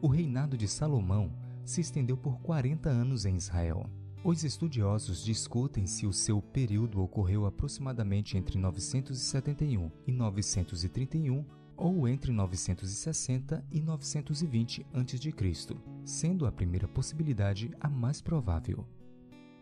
O 0.00 0.06
reinado 0.06 0.56
de 0.56 0.66
Salomão 0.66 1.30
se 1.62 1.82
estendeu 1.82 2.16
por 2.16 2.40
40 2.40 2.88
anos 2.88 3.26
em 3.26 3.36
Israel. 3.36 3.84
Os 4.24 4.42
estudiosos 4.42 5.22
discutem 5.22 5.86
se 5.86 6.06
o 6.06 6.14
seu 6.14 6.40
período 6.40 7.02
ocorreu 7.02 7.44
aproximadamente 7.44 8.38
entre 8.38 8.58
971 8.58 9.90
e 10.06 10.10
931 10.10 11.44
ou 11.76 12.08
entre 12.08 12.32
960 12.32 13.64
e 13.70 13.80
920 13.80 14.86
a.C., 14.92 15.76
sendo 16.04 16.46
a 16.46 16.52
primeira 16.52 16.88
possibilidade 16.88 17.70
a 17.80 17.88
mais 17.88 18.20
provável. 18.20 18.86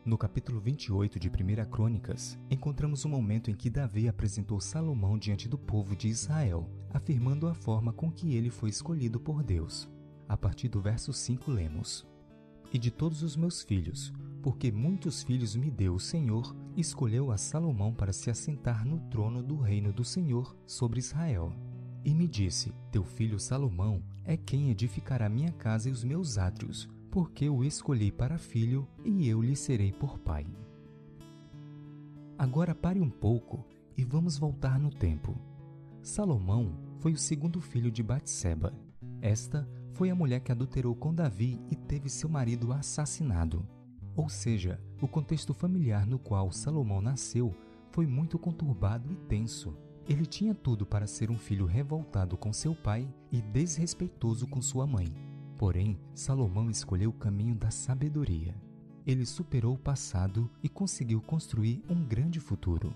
No 0.05 0.19
capítulo 0.19 0.61
28 0.61 1.19
de 1.19 1.29
1 1.29 1.71
Crônicas, 1.71 2.39
encontramos 2.51 3.05
o 3.05 3.09
um 3.09 3.11
momento 3.11 3.51
em 3.51 3.55
que 3.55 3.71
Davi 3.71 4.07
apresentou 4.07 4.61
Salomão 4.61 5.19
diante 5.19 5.49
do 5.49 5.59
povo 5.59 5.97
de 5.97 6.09
Israel, 6.09 6.69
afirmando 6.93 7.49
a 7.49 7.55
forma 7.55 7.93
com 7.93 8.13
que 8.13 8.35
ele 8.35 8.51
foi 8.51 8.69
escolhido 8.69 9.19
por 9.19 9.43
Deus. 9.43 9.89
A 10.29 10.37
partir 10.37 10.69
do 10.69 10.81
verso 10.81 11.13
5 11.13 11.51
lemos: 11.51 12.07
E 12.71 12.79
de 12.79 12.91
todos 12.91 13.23
os 13.23 13.35
meus 13.35 13.63
filhos, 13.63 14.13
porque 14.43 14.71
muitos 14.71 15.23
filhos 15.23 15.57
me 15.57 15.71
deu 15.71 15.95
o 15.95 16.01
Senhor, 16.01 16.55
escolheu 16.77 17.33
a 17.33 17.39
Salomão 17.39 17.95
para 17.95 18.13
se 18.13 18.29
assentar 18.29 18.87
no 18.87 19.01
trono 19.09 19.43
do 19.43 19.57
reino 19.57 19.91
do 19.91 20.05
Senhor 20.05 20.55
sobre 20.67 20.99
Israel 20.99 21.51
e 22.05 22.15
me 22.15 22.29
disse: 22.29 22.73
Teu 22.91 23.05
filho 23.05 23.39
Salomão 23.39 24.03
é 24.25 24.37
quem 24.37 24.71
edificará 24.71 25.29
minha 25.29 25.53
casa 25.53 25.89
e 25.89 25.93
os 25.93 26.05
meus 26.05 26.39
átrios, 26.39 26.89
porque 27.11 27.49
o 27.49 27.65
escolhi 27.65 28.13
para 28.13 28.39
filho 28.39 28.87
e 29.05 29.29
eu 29.29 29.41
lhe 29.41 29.57
serei 29.57 29.93
por 29.93 30.19
pai. 30.19 30.47
Agora 32.37 32.75
pare 32.75 33.01
um 33.01 33.11
pouco 33.11 33.65
e 33.97 34.05
vamos 34.05 34.37
voltar 34.37 34.79
no 34.79 34.91
tempo. 34.91 35.37
Salomão 36.03 36.77
foi 36.99 37.13
o 37.13 37.19
segundo 37.19 37.61
filho 37.61 37.91
de 37.91 38.03
Batseba. 38.03 38.75
Esta 39.23 39.69
foi 39.93 40.11
a 40.11 40.15
mulher 40.15 40.41
que 40.41 40.51
adulterou 40.51 40.95
com 40.95 41.15
Davi 41.15 41.61
e 41.71 41.77
teve 41.77 42.09
seu 42.11 42.29
marido 42.29 42.73
assassinado. 42.73 43.67
Ou 44.17 44.29
seja, 44.29 44.81
o 45.01 45.09
contexto 45.09 45.55
familiar 45.55 46.07
no 46.07 46.19
qual 46.19 46.51
Salomão 46.51 47.01
nasceu 47.01 47.55
foi 47.91 48.07
muito 48.07 48.39
conturbado 48.39 49.11
e 49.13 49.15
tenso. 49.15 49.77
Ele 50.07 50.27
tinha 50.27 50.55
tudo 50.55 50.85
para 50.85 51.07
ser 51.07 51.31
um 51.31 51.39
filho 51.39 51.65
revoltado 51.65 52.37
com 52.37 52.53
seu 52.53 52.75
pai 52.75 53.09
e 53.33 53.41
desrespeitoso 53.41 54.47
com 54.47 54.61
sua 54.61 54.87
mãe. 54.87 55.15
Porém, 55.57 55.99
Salomão 56.15 56.69
escolheu 56.69 57.11
o 57.11 57.15
caminho 57.15 57.55
da 57.55 57.71
sabedoria. 57.71 58.55
Ele 59.07 59.25
superou 59.25 59.75
o 59.75 59.79
passado 59.79 60.51
e 60.63 60.69
conseguiu 60.69 61.23
construir 61.23 61.83
um 61.89 62.05
grande 62.05 62.39
futuro. 62.39 62.95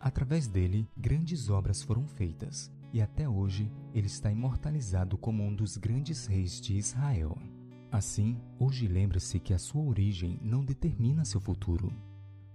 Através 0.00 0.48
dele, 0.48 0.88
grandes 0.96 1.48
obras 1.48 1.82
foram 1.82 2.06
feitas, 2.06 2.72
e 2.92 3.00
até 3.00 3.28
hoje 3.28 3.70
ele 3.94 4.06
está 4.06 4.30
imortalizado 4.30 5.18
como 5.18 5.44
um 5.44 5.54
dos 5.54 5.76
grandes 5.76 6.26
reis 6.26 6.60
de 6.60 6.76
Israel. 6.76 7.36
Assim, 7.90 8.36
hoje 8.58 8.86
lembre-se 8.86 9.38
que 9.38 9.54
a 9.54 9.58
sua 9.58 9.82
origem 9.82 10.38
não 10.42 10.64
determina 10.64 11.24
seu 11.24 11.40
futuro, 11.40 11.92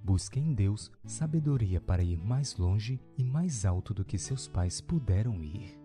Busque 0.04 0.38
em 0.38 0.54
Deus 0.54 0.92
sabedoria 1.06 1.80
para 1.80 2.04
ir 2.04 2.18
mais 2.18 2.58
longe 2.58 3.00
e 3.18 3.24
mais 3.24 3.66
alto 3.66 3.94
do 3.94 4.04
que 4.04 4.18
seus 4.18 4.50
pais 4.50 4.82
puderam 4.82 5.42
ir. 5.42 5.80